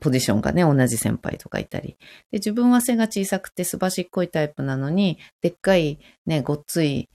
[0.00, 1.96] ポジションがね、同じ先輩とかいたり。
[2.30, 7.08] で、自分は背が小さくてすばしっこいタイプなのに、でっかいね、ごっつい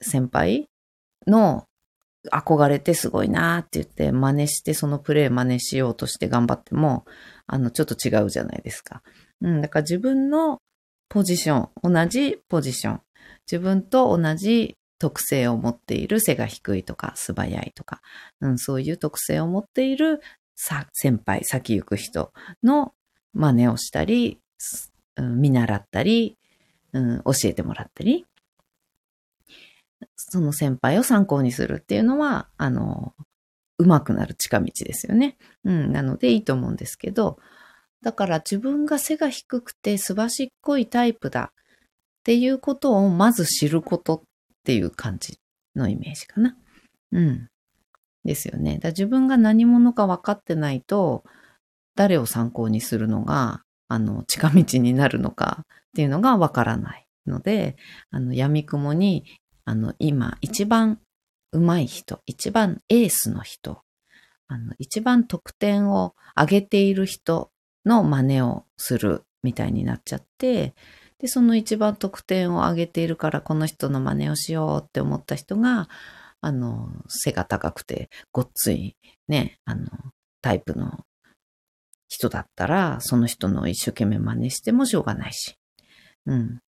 [0.00, 0.68] 先輩
[1.26, 1.66] の
[2.30, 7.04] 憧れてすごいなーって言って真似してそのプレイ真似しようとして頑張っても、
[7.46, 9.02] あの、ちょっと違うじゃないですか。
[9.40, 10.60] うん、だから自分の
[11.08, 13.00] ポジション、同じポジション、
[13.50, 18.00] 自分と同じ特性を持っている背が低いとか素早いとか、
[18.40, 20.20] うん、そういう特性を持っている
[20.54, 22.32] さ先輩、先行く人
[22.62, 22.94] の
[23.34, 24.38] 真似をしたり、
[25.16, 26.38] うん、見習ったり、
[26.92, 28.26] うん、教えてもらったり、
[30.14, 33.12] その先輩を参考にするっていうのは、あの、
[33.78, 35.36] 上手くなる近道ですよね。
[35.64, 37.40] うん、なのでいいと思うんですけど、
[38.02, 44.22] だから自分が背が低くてすばしっこいタイプだっていうことをまず知ることっ
[44.62, 45.38] っていう感じ
[45.74, 46.56] のイメージかな。
[47.10, 47.48] うん。
[48.24, 48.78] ですよね。
[48.78, 51.24] だ自分が何者か分かってないと、
[51.96, 57.76] 誰を参考にするのが、あの、近道になるのかっていうのが分からないので、
[58.10, 59.24] あの、闇雲に、
[59.64, 61.00] あの、今、一番
[61.52, 63.82] 上手い人、一番エースの人、
[64.48, 67.50] あの、一番得点を上げている人
[67.84, 70.74] の真似をするみたいになっちゃって、
[71.22, 75.88] で、その一番得点を上げているから、この人の真似をしようって思った人が、
[76.40, 78.96] あの、背が高くて、ごっつい、
[79.28, 79.86] ね、あの、
[80.42, 81.06] タイプの
[82.08, 85.56] 人だったら、その人の一生懸命真似してもしょうがないし。
[86.26, 86.60] うん。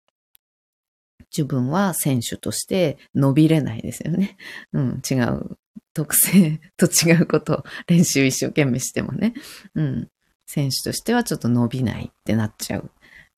[1.34, 4.36] 自分は選手として伸びれないですよね。
[4.74, 5.56] うん、違う。
[5.94, 9.32] 特性 と違うことを練習一生懸命してもね。
[9.74, 10.10] うん。
[10.46, 12.90] 選手としてはちょっと伸びないってなっちゃう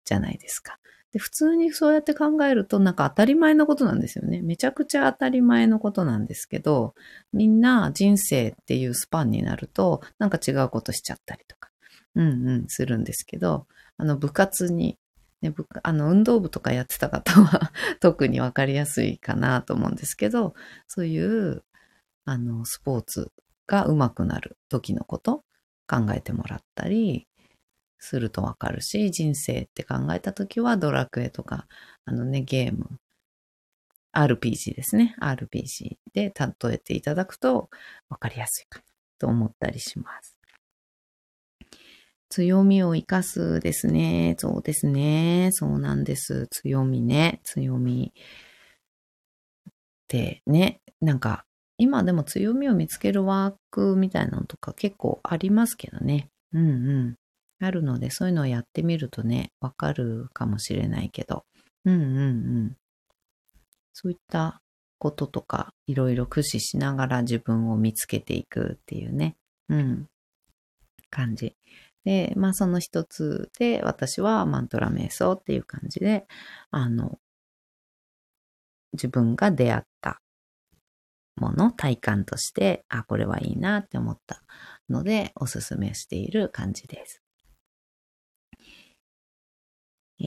[0.04, 0.78] じゃないですか。
[1.14, 4.42] で、普通にそうやって考えるとなんか当たり前のことなんですよね。
[4.42, 6.94] めちゃくちゃ当たり前のことなんですけど、
[7.32, 11.70] みんな人生っていうスパンになるとなんか違うことしちゃったりとか、
[12.16, 14.98] うんうん、するんですけど、あの部活に、
[15.40, 15.54] ね、
[15.84, 20.54] あの運動部とかやってた方は 特にわかりやすいかなと思うんですけど、
[20.88, 21.62] そういう
[22.24, 23.30] あのスポーツ
[23.68, 25.44] が上手くなる時のこと
[25.86, 27.28] 考えてもらったり、
[28.04, 31.66] するとわかるし、人生って考えたときはドラクエとか、
[32.04, 32.98] あのね、ゲーム、
[34.12, 35.16] RPG ですね。
[35.20, 37.68] RPG で例えていただくと
[38.08, 38.84] わかりやすいかな
[39.18, 40.36] と思ったりします。
[42.28, 44.34] 強みを活かすですね。
[44.38, 45.50] そうですね。
[45.52, 46.48] そうなんです。
[46.50, 47.40] 強みね。
[47.44, 48.12] 強み。
[48.14, 49.72] っ
[50.08, 51.44] てね、なんか
[51.76, 56.28] 今でも強みを見つけるワークみたいなのとか結構ありますけどね。
[56.52, 56.72] うんう
[57.10, 57.16] ん。
[57.64, 61.44] あるので、そういうのをやってみるとね、わかるかもしれないけど、
[61.84, 62.22] うんうんう
[62.70, 62.76] ん。
[63.92, 64.60] そういった
[64.98, 69.36] こととか、いろいろ駆使しながら自分を見つけていくっていうね、
[69.68, 70.06] うん、
[71.10, 71.56] 感じ。
[72.04, 76.26] で、まあその一つで、私はマントラ瞑想っていう感じで、
[76.70, 77.18] あの、
[78.92, 80.20] 自分が出会った
[81.36, 84.42] もの、体感として、あ、これはいいなって思った
[84.88, 87.23] ので、おすすめしている感じです。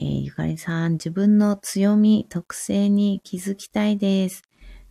[0.00, 4.42] ー、ゆかりさん、自分の強み、特性に気づきたいです。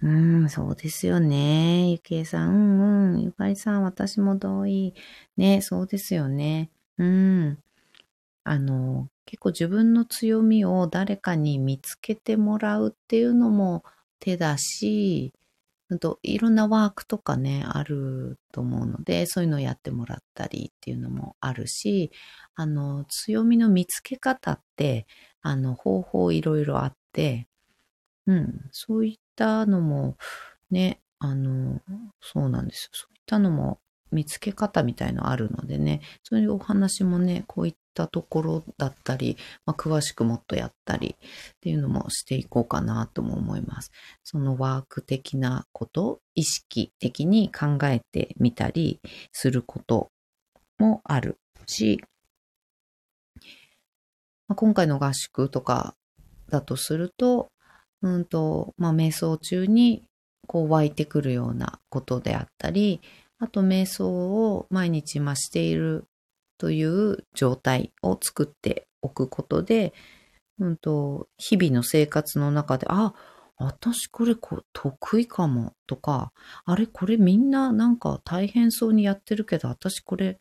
[0.01, 1.91] うん、そうですよね。
[1.91, 3.21] ゆきえさん、うんうん。
[3.21, 4.93] ゆかりさん、私も同意。
[5.37, 6.69] ね、そうですよね。
[6.97, 7.57] うん。
[8.43, 13.83] あの、結構自分の強みを誰かに見つけてもらうっていうのも
[14.19, 15.33] 手だし、
[15.99, 22.11] といろんなワークとかね、あると思うので、そういうのをやってもらったりっていうのもあるし、
[22.55, 25.07] あの、強みの見つけ方って、
[25.41, 27.47] あの、方法いろいろあって、
[28.27, 30.17] うん、そういったのも、
[30.71, 31.81] ね、あの、
[32.21, 32.89] そうなんですよ。
[32.93, 33.79] そういったのも
[34.11, 43.91] 見つけ方みたいのあるのでね、そういうお話もね、こういったところだったり、まあ、詳しくもっとやったりっていうのもしていこうかなとも思います。
[44.23, 48.99] そのワーク的なこと、意識的に考えてみたり
[49.31, 50.09] すること
[50.77, 51.99] もあるし、
[54.47, 55.95] まあ、今回の合宿とか
[56.49, 57.49] だとすると、
[58.03, 60.03] うんと、まあ、瞑想中に
[60.45, 63.01] こう湧いてくるようなことであったり、
[63.39, 66.05] あと瞑想を毎日増している
[66.57, 69.93] という状態を作っておくことで、
[70.59, 73.13] うんと、日々の生活の中で、あ、
[73.57, 76.31] 私これこ得意かもとか、
[76.65, 80.39] あれこれみんななんか大変そうにやってるけど、私これ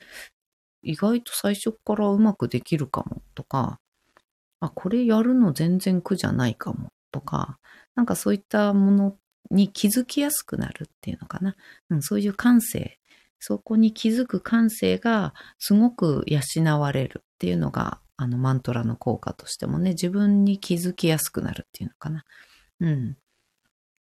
[0.82, 3.80] 意外と最初からうまくできるかもとか、
[4.60, 7.58] あ、これやるの全然苦じゃないかもとか、
[7.94, 9.16] なんかそういったもの
[9.50, 11.56] に気づきやすくなるっていうのかな。
[11.90, 12.98] うん、そういう感性、
[13.48, 22.24] そこに気づく感性がすごく養われるっていうのが、あのマントラの効果としてもね、自分に気づきやすくなるっていうのかな。
[22.80, 23.16] うん。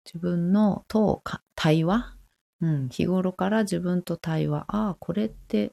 [0.04, 1.22] 自分のと
[1.54, 2.14] 対話？
[2.60, 2.88] うん。
[2.90, 4.66] 日頃から自分と対話。
[4.68, 5.72] ああ、これって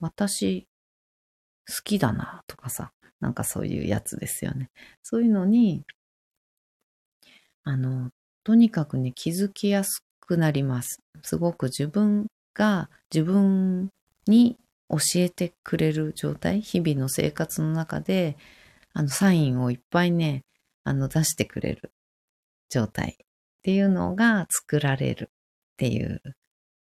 [0.00, 0.66] 私
[1.68, 2.90] 好きだなとかさ。
[3.20, 4.68] なんかそういうやつですよね。
[5.04, 5.84] そういうのに、
[7.62, 8.10] あの、
[8.42, 11.00] とにかくね、気づきやすくなります。
[11.22, 12.26] すごく自分
[12.58, 13.90] が自分
[14.26, 14.58] に
[14.90, 18.36] 教えてくれる状態、日々の生活の中で、
[18.92, 20.44] あの、サインをいっぱいね、
[20.82, 21.92] あの、出してくれる
[22.68, 23.26] 状態っ
[23.62, 26.20] ていうのが作られるっていう、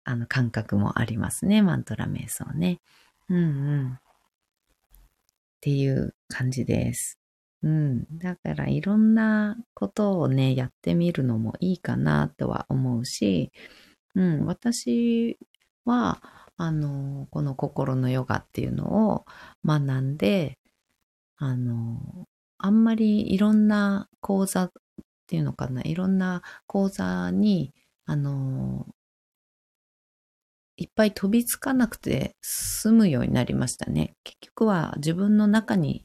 [0.04, 1.64] あの、感覚もありますね。
[1.64, 2.80] マントラ瞑想ね。
[3.30, 3.42] うんう
[3.86, 3.94] ん。
[3.94, 4.00] っ
[5.62, 7.18] ていう感じです。
[7.64, 8.06] うん。
[8.20, 13.52] だからいろんなことをね、やってみるのもいいかなとは思うし、
[14.16, 14.46] うん。
[14.46, 15.38] 私
[15.86, 16.22] は、
[16.58, 19.26] あの、この心のヨガっていうのを
[19.66, 20.60] 学んで、
[21.38, 22.28] あの、
[22.58, 24.72] あんまりいろんな講座っ
[25.28, 27.74] ていうのかな、いろんな講座に、
[28.06, 28.88] あの、
[30.78, 34.16] いっぱい飛びつかなくて済むようになりましたね。
[34.24, 36.04] 結局は自分の中に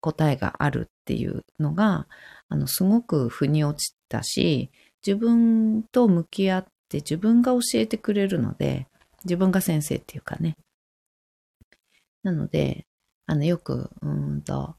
[0.00, 2.06] 答えがあるっていうのが、
[2.48, 4.70] あの、すごく腑に落ちたし、
[5.06, 8.86] 自分と向き合って自分が教えてくれるので、
[9.26, 10.56] 自分が先生っていうかね。
[12.22, 12.86] なので、
[13.26, 14.76] あの、よく、うんと、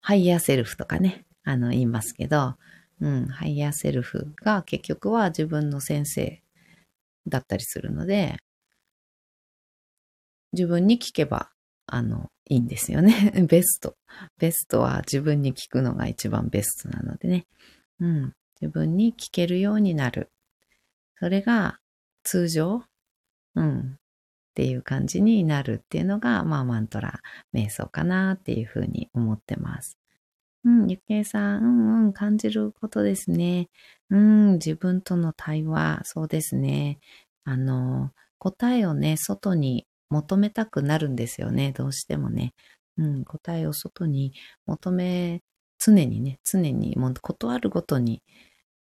[0.00, 2.56] ハイヤーセルフとかね、あの、言いますけど、
[3.00, 6.42] うん、ハイヤーセルフが結局は自分の先生
[7.26, 8.36] だったりするので、
[10.52, 11.50] 自分に聞けば、
[11.86, 13.32] あの、いいんですよね。
[13.48, 13.96] ベスト。
[14.38, 17.46] ベストは自分に聞くのが一番ベストなのでね。
[18.00, 18.32] うん。
[18.60, 20.30] 自分に聞けるようになる。
[21.18, 21.78] それが
[22.28, 22.82] 通常、
[23.54, 23.78] うん。
[23.78, 23.96] っ
[24.54, 27.20] ていう感じになるっていうのが、まあ、マントラ、
[27.54, 29.96] 瞑想かなっていうふうに思ってます。
[30.62, 33.70] うん、ゆきえさん、うんうん、感じることですね。
[34.10, 36.98] うん、自分との対話、そうですね。
[37.44, 42.52] あの、答えをね、外に求めたくなるんですよね、どうしてもね。
[42.98, 44.34] うん、答えを外に
[44.66, 45.40] 求め、
[45.78, 48.22] 常にね、常に、もう断るごとに、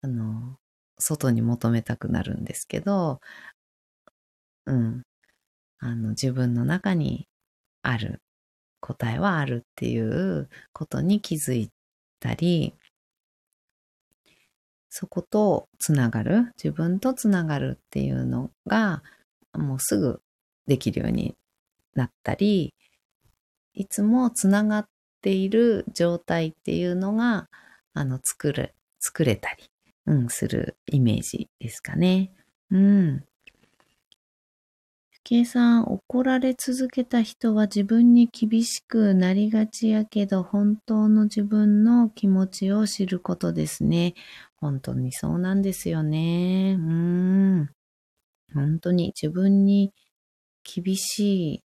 [0.03, 0.59] あの、
[0.99, 3.21] 外に求めたくなるんですけど、
[4.67, 5.03] うん、
[5.79, 7.29] あの、自分の中に
[7.83, 8.21] ある
[8.81, 11.71] 答えはあるっていうことに気づい
[12.21, 12.75] たり、
[14.89, 19.03] そことつながる、自分とつながるっていうのが、
[19.53, 20.23] もうすぐ
[20.67, 21.37] できるように
[21.95, 22.75] なったり、
[23.75, 24.89] いつもつながっ
[25.21, 27.49] ている状態っていうのが、
[27.93, 29.65] あの、作る、作れたり、
[30.07, 32.33] うん、するイメージですかね。
[32.71, 33.25] うん。
[35.25, 44.15] 計算怒られ続けた人は自分に厳しくなりがちやけど、本当の自分の気持ちを知ることですね。
[44.57, 46.77] 本当にそうなんですよね。
[46.79, 47.71] うん。
[48.55, 49.93] 本当に自分に
[50.63, 51.65] 厳しい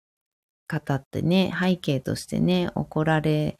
[0.67, 3.59] 方ってね、背景としてね、怒られ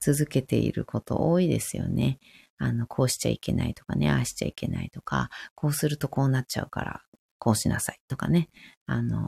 [0.00, 2.20] 続けていること多いですよね。
[2.60, 7.00] あの、こうしちゃいけないとかね、ああしちゃいけないとか、こうするとこうなっちゃうから
[7.38, 8.50] こうしなさいとかね、
[8.86, 9.18] あの、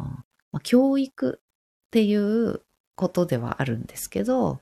[0.52, 2.60] まあ、教育っていう
[2.94, 4.60] ことではあるんですけど、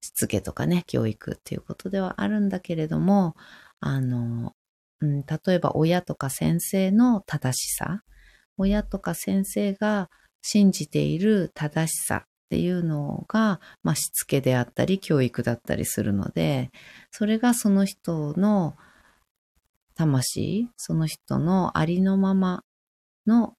[0.00, 3.36] しつけとかね、教育っていうことではあるんだけれども、
[3.80, 4.54] あの、
[5.00, 8.02] うん、例えば親とか先生の正しさ、
[8.56, 10.10] 親とか先生が
[10.42, 16.70] 信じている正しさっていうのが、まあ、しつけであったり教育だったりするので、
[17.10, 18.74] それがその人の
[19.94, 22.64] 魂、その人のありのまま
[23.26, 23.54] の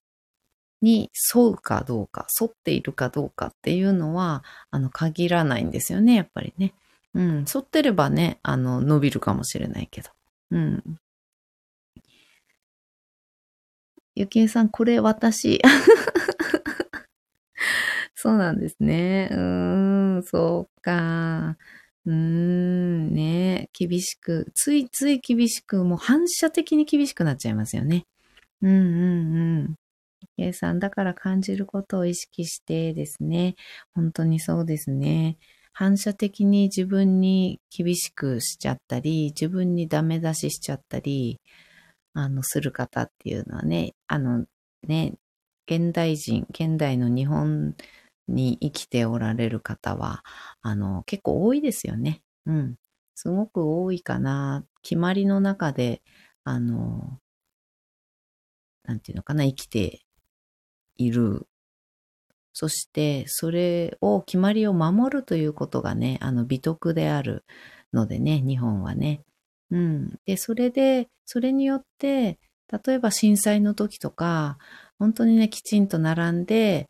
[0.82, 6.74] に沿うかどうか、沿っているかどうかっていうのは、あの、限らないんですよね、やっぱりね。
[7.14, 10.10] うん、沿ってればね、あの、伸びるかもしれないけど。
[10.50, 10.82] うん。
[14.16, 15.62] ゆきえさん、これ私。
[18.22, 19.28] そうなんですね。
[19.32, 21.56] うーん、そうか。
[22.04, 28.04] うーん、ね厳しく、ついつい厳しく、もう反射的に厳しくなっちゃいますよね。
[28.62, 28.74] うんう
[29.24, 29.74] んうん。
[30.36, 33.56] 計算だから感じることを意識してですね。
[33.94, 35.38] 本当にそうですね。
[35.72, 41.40] 反射的に自分に厳しくしちゃったり、自分にダメ出ししちゃったり、
[42.14, 44.46] あの、する方っていうのはね、あの、
[44.88, 45.14] ね、
[45.68, 47.76] 現代人、現代の日本
[48.30, 50.24] に生きておられる方は、
[50.62, 52.22] あの、結構多いですよね。
[52.46, 52.76] うん。
[53.14, 54.64] すごく多いかな。
[54.82, 56.02] 決まりの中で、
[56.44, 57.18] あの、
[58.84, 60.02] なんていうのかな、生きて
[60.96, 61.46] いる。
[62.52, 67.44] そして、それを、決まりを守るということがね、あの、美徳である
[67.92, 69.22] のでね、日本はね。
[69.70, 70.18] うん。
[70.26, 72.38] で、それで、それによって、
[72.84, 74.58] 例えば震災の時とか、
[74.98, 76.89] 本当にね、きちんと並んで、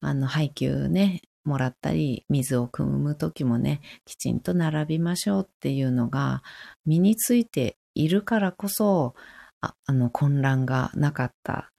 [0.00, 6.42] あの、配給ね、もらったり、水を汲む時もね、きちんと並びましょうっていうのが
[6.84, 9.14] 身についているからこそ、
[9.60, 11.70] ああの、混乱がなかった。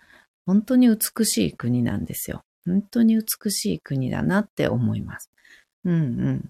[0.46, 2.42] 本当に美しい国なんですよ。
[2.66, 5.30] 本当に美しい国だなって思います。
[5.86, 5.98] うんう
[6.32, 6.50] ん。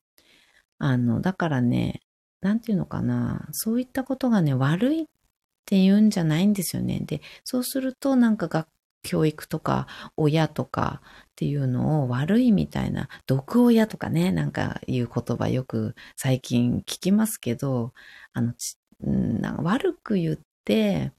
[0.79, 2.01] あの、だからね、
[2.41, 5.05] なんていうのかな、そういったことがね、悪いっ
[5.65, 7.01] て言うんじゃないんですよね。
[7.01, 8.67] で、そうするとなんか学
[9.07, 9.87] 教育とか
[10.17, 17.93] 親とかっていうのを悪いみたいな、毒親とかね、なんかいう言葉よく最近聞きますけど、
[18.33, 18.53] あの、
[19.01, 21.13] なんか悪く言って、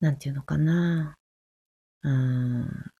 [0.00, 1.16] なんていうのかな、
[2.02, 2.92] うん、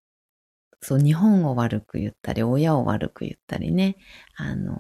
[0.80, 3.96] そう、日本を悪く言ったり、親を悪く言ったりね、
[4.36, 4.76] あの、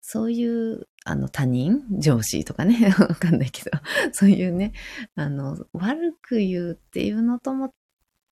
[0.00, 3.70] そういう、あの、他人上司とかね、 わかんないけど、
[4.12, 4.72] そういうね、
[5.14, 7.74] あの、悪く言うっていうのとも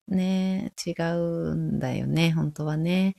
[0.09, 3.17] ね、違うんだよね、本当はね。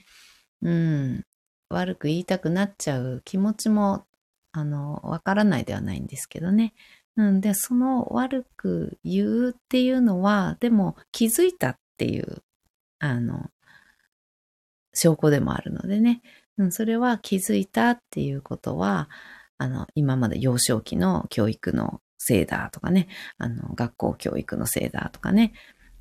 [0.62, 1.26] うん。
[1.70, 4.06] 悪く言いたくなっちゃう気持ちも、
[4.52, 6.74] あの、わからないではないんですけどね。
[7.16, 12.44] うんで、その悪く言うっていうのは、でも気づいたっていう、
[13.00, 13.52] あの、
[14.94, 16.22] 証拠でもあるのでね。
[16.58, 19.10] うん、それは気づいたっていうことは、
[19.58, 25.54] あの、今まで幼少期の教育のせいだとかね、あの、学校教育のせいだとかね、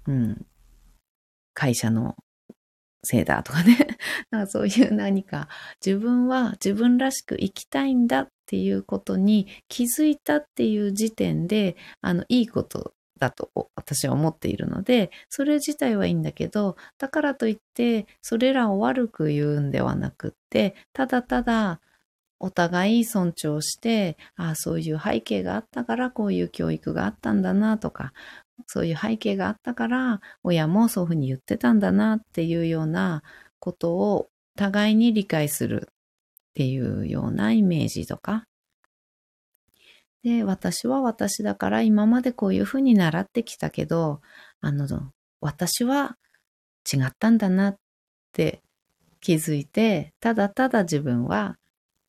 [0.06, 0.46] うん、
[1.54, 2.16] 会社の
[3.02, 3.76] せいだとかね。
[4.30, 5.48] なんかそういう何か
[5.84, 21.80] 自分は自分らしく生きたいんだっていうことに気づいたっていう時点で、あの、いいことだと私は思っているので、それ自体はいいんだけど、だからといって、それらを悪く言うんではなくって、ただただ
[22.42, 28.12] お互い尊重して、ああ、そういう背景があったからこういう教育があったんだなとか、
[28.66, 33.22] そういう背景があったから、親もそういうふうに言ってたんだなっていうような
[33.60, 35.94] ことを互いに理解するっ
[36.54, 38.44] ていうようなイメージとか。
[40.24, 44.20] で、私は私だから今までこういうふうに習ってきたけど、
[44.60, 46.16] あの、私は
[46.92, 47.76] 違ったんだなっ
[48.32, 48.62] て
[49.20, 51.56] 気づいて、ただただ自分は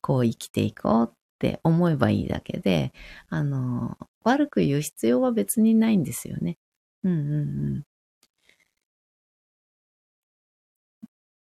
[0.04, 2.92] こう生きていこうって思えばいいだけで、
[3.28, 6.58] あの、悪く言う必要は別にないんですよね。
[7.04, 7.84] うんうんうん。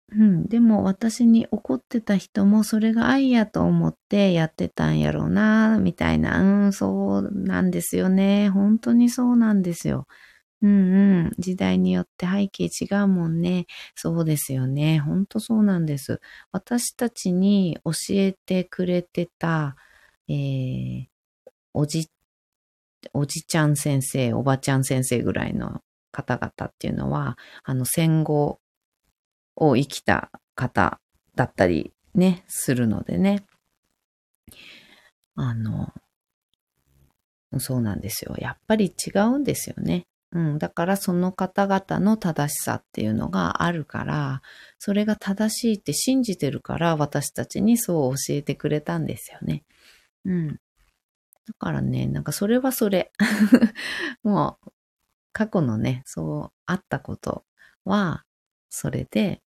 [0.10, 6.41] うん、でも私に怒ってた人もそれが愛やと思ってやってたんやろうな、みたいな。
[6.41, 8.49] うん、そうなんですよね。
[8.49, 10.08] 本当にそうなんですよ。
[10.62, 11.32] うんうん。
[11.38, 13.68] 時代によって背景違うもんね。
[13.95, 14.99] そうですよね。
[14.99, 16.20] ほんとそうなんです。
[16.51, 19.76] 私たちに教えてくれてた、
[20.28, 21.05] えー、
[21.74, 22.10] おじ、
[23.14, 25.82] おじちゃん先生、おばちゃん先生ぐらいの
[26.12, 28.60] 方々っていうのは、あの戦後
[29.55, 30.99] を生きた方
[31.36, 33.45] だったりね、するのでね。
[35.36, 35.93] あの、
[37.60, 38.36] そうなんですよ。
[38.39, 40.08] やっぱり違うんですよね。
[40.38, 44.44] うん、だからその方々の正しさっていうのがあるから、
[44.78, 49.64] それが正しいって信じてるから私たちにそう教えてくれたんですよね。
[50.26, 50.48] うん。
[50.50, 50.58] だ
[51.58, 53.12] からね、なんかそれはそれ。
[54.22, 54.72] もう
[55.34, 57.44] 過去のね、そうあったこと
[57.84, 58.24] は
[58.70, 59.42] それで、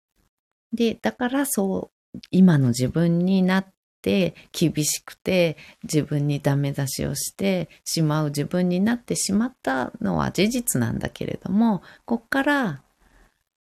[0.72, 3.74] で、だからそう、今の自分になっ
[4.08, 12.84] て厳しくて自分にダメ出しをしてしまう自分になってしまったのは事実なんだけれども、こっから、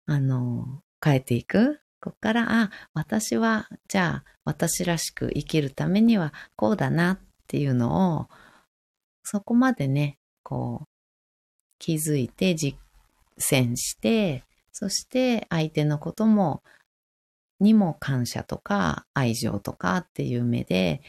[0.07, 1.78] あの、変えていく。
[2.01, 8.28] こっから、あ、私は、じゃあ、私らしく生きるためにはこうだなっていうのを、
[9.22, 10.88] そこまでね、こう、
[11.78, 12.76] 気づいて実
[13.38, 16.64] 践して、そして相手のことも
[17.62, 21.02] にも感謝とか愛情とかっていう目で、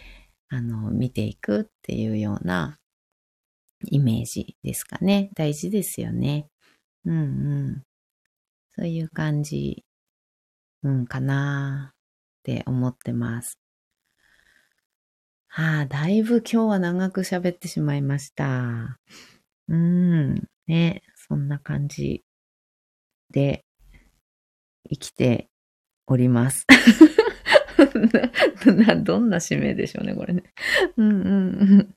[0.50, 2.80] あの、見ていくっていうような
[3.86, 5.32] イメージですかね。
[5.36, 6.48] 大事ですよね。
[7.06, 7.22] うんう
[7.72, 7.84] ん。
[8.76, 9.84] そういう感じ、
[10.84, 11.96] うん、かなっ
[12.44, 13.60] て思ってます。
[15.48, 19.00] はあ、だいぶ今日は長く喋ってしまいました。
[19.68, 22.24] うん、ね、そんな感じ
[23.30, 23.64] で
[24.90, 25.50] 生きて
[26.14, 26.68] おります。
[29.04, 30.44] どんな使命でしょうね、これね。
[30.98, 31.14] うんう
[31.80, 31.96] ん。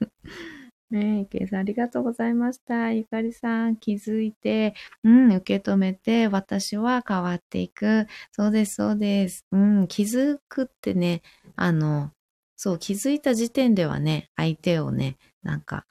[0.90, 2.92] ねえ、池さんありがとうございました。
[2.92, 8.06] ゆかりさん気づいて、うん、受け止めて、私は変わっていく。
[8.32, 9.44] そうです、そうです。
[9.50, 11.22] うん、気づくってね、
[11.56, 12.12] あの、
[12.56, 15.86] そう、気づいた時点ではね、相手をね、なんか、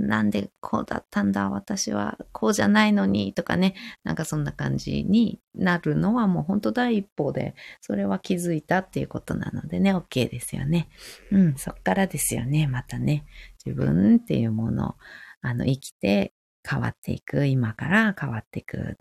[0.00, 10.88] なんでこうだったんだ、私はこうじゃないのに、とかね、なんかそんな感じになるのはもう本当第一歩で、それは気づいたっていうことなのでね、OK ですよね。
[11.30, 13.26] うん、そっからですよね、またね、
[13.64, 14.96] 自分っていうもの、
[15.42, 16.32] あの、生きて
[16.66, 18.96] 変わっていく、今から変わっていく、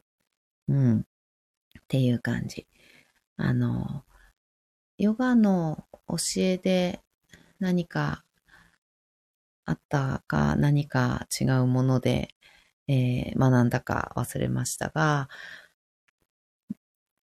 [0.68, 1.04] うん、っ
[1.88, 2.68] ていう感じ。
[3.38, 4.04] あの、
[4.98, 7.00] ヨガの教えで
[7.60, 8.26] 何か
[9.70, 12.30] あったか何か違うもので、
[12.88, 15.30] えー、学んだか忘れましたが、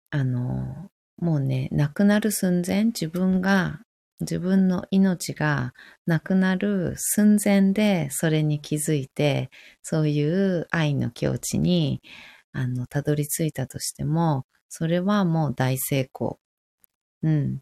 [0.10, 3.82] あの、もうね、亡くなる寸前、自分が、
[4.20, 5.74] 自分の命が
[6.08, 9.52] 亡くなる寸前でそれに気づいて、
[9.84, 12.02] そういう愛の境地に、
[12.52, 16.40] あの、たどり着いたとしても、それはもう大成功。
[17.24, 17.62] うん。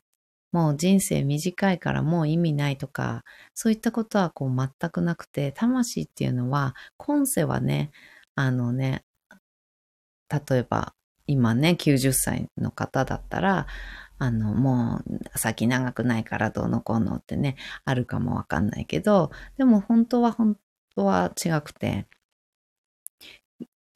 [0.51, 3.23] もう人生短いからもう意味ないとか、
[3.53, 7.91] そういったことはこう全くなくて、魂っていうのは、今世はね、
[8.35, 9.03] あのね、
[10.29, 10.93] 例えば
[11.27, 13.67] 今ね、90歳の方だったら、
[14.19, 20.57] あの、もう先長くないからどうのこうのってね、あるかもわかんないけど、でも本当は本
[20.95, 22.07] 当は違くて、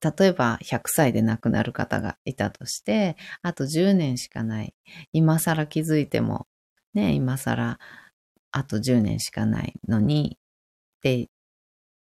[0.02, 4.74] 例えば100歳で亡くなる方がいたとして、あと10年しかない。
[5.14, 6.48] 今更気づいても、
[6.94, 7.80] ね、今更
[8.52, 10.38] あと10年しかないのに
[10.98, 11.30] って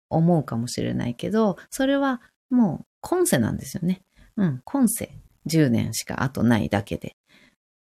[0.10, 4.02] 思うかもしれないけど、それはもう今世なんですよね。
[4.38, 5.10] うん、今世
[5.48, 7.16] 10年しかあとないだけで。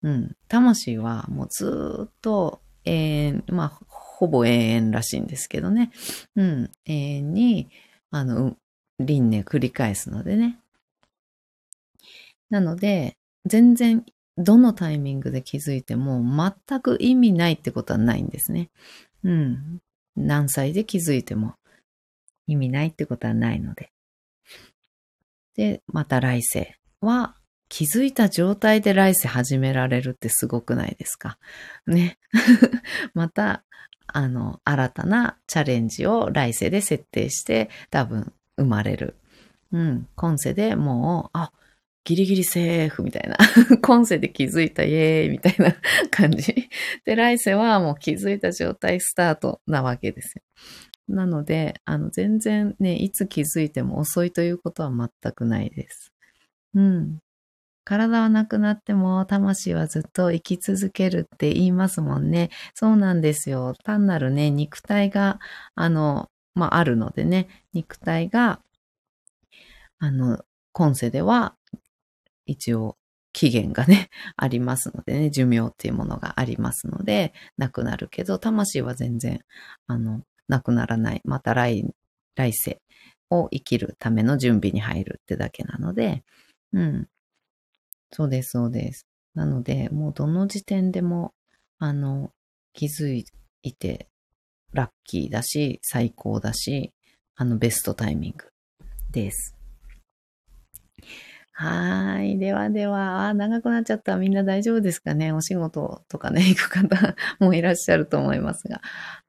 [0.02, 5.90] うん、魂はもうずっと永遠、まあ、ほぼ永遠らしいんですけどね。
[6.36, 7.68] うん、永遠に、
[8.10, 8.56] あの、
[8.98, 10.58] 輪廻繰り返すのでね。
[12.50, 14.04] なので、全然
[14.38, 16.20] どのタイミングで気づいても
[16.68, 18.70] 全く意味ないってことはないんですね。
[19.24, 19.78] うん。
[20.16, 21.54] 何歳で気づいても
[22.46, 23.90] 意味ないってことはないので。
[25.56, 27.34] で、また来世は
[27.68, 31.38] 気づいた状態で来世始められるってすごくないですか？
[31.86, 32.18] ね。
[33.14, 33.64] また、
[34.06, 39.16] あの、新たなチャレンジを来世で設定して多分生まれる。
[39.72, 40.08] うん。
[40.14, 41.52] 今世でもう、あ、
[42.04, 43.36] ギリギリセーフみたいな。
[43.82, 45.74] 今世で気づいたイエーイみたいな
[46.10, 46.68] 感じ。
[47.04, 50.42] で、来世はもう気づいた状態スタートなわけですよ。
[51.08, 56.12] なので、あの、全然ね、いつ気づいても遅いということは全くないです。
[56.74, 57.18] うん。
[57.84, 62.50] 体はなくなっても魂はずっと生き続けるって言いますもんね。
[62.74, 63.74] そうなんですよ。
[63.84, 65.40] 単なるね、肉体が、
[65.76, 68.60] あの、まあ、あるのでね、肉体が、
[69.98, 71.54] あの、今世では、
[72.46, 72.96] 一応、
[73.32, 79.40] 期限がね、 ありますのでね、寿命っていうものがありますので、なくなるけど、魂は全然、
[79.86, 81.20] あの、なくならない。
[81.24, 81.84] また来、
[82.34, 82.80] 来世
[83.30, 86.24] を生きるための準備に入るってだけなので、
[86.72, 87.08] うん。
[88.10, 89.06] そうです、そうです。
[89.34, 91.34] なので、もうどの時点でも、
[91.78, 92.32] あの、
[92.72, 94.08] 気づいて
[94.76, 96.92] ラッキーだし、最高だし、
[97.34, 98.46] あの、ベストタイミング
[99.10, 99.56] です。
[101.58, 102.38] はい。
[102.38, 104.16] ではでは、あ、長くなっちゃった。
[104.16, 105.32] みんな大丈夫ですかね？
[105.32, 108.82] お仕事とかね、 行く方 もいらっしゃると思いますが。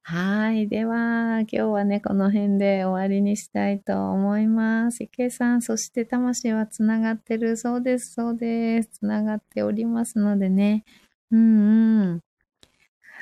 [0.04, 0.68] はい。
[0.68, 5.06] では、今日はね、この辺で終わりにしたいと思います。
[5.06, 7.56] 池さん、そして魂はつながってる。
[7.56, 8.90] そうです、そうです。
[9.00, 10.84] つながっておりますのでね。
[11.32, 12.22] うんうん。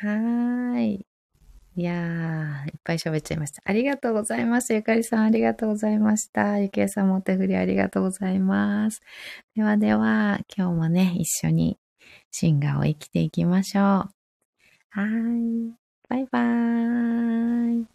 [0.01, 1.05] はい。
[1.77, 3.61] いやー、いっぱい喋っちゃいました。
[3.65, 4.75] ありがとうございました。
[4.75, 6.57] ゆかりさん、ありがとうございました。
[6.57, 9.01] ゆきえさんもお手振りありがとうございます。
[9.55, 11.77] ではでは、今日もね、一緒に
[12.31, 13.83] シンガーを生きていきましょう。
[13.83, 14.07] は
[15.03, 15.73] い。
[16.07, 17.94] バイバーイ。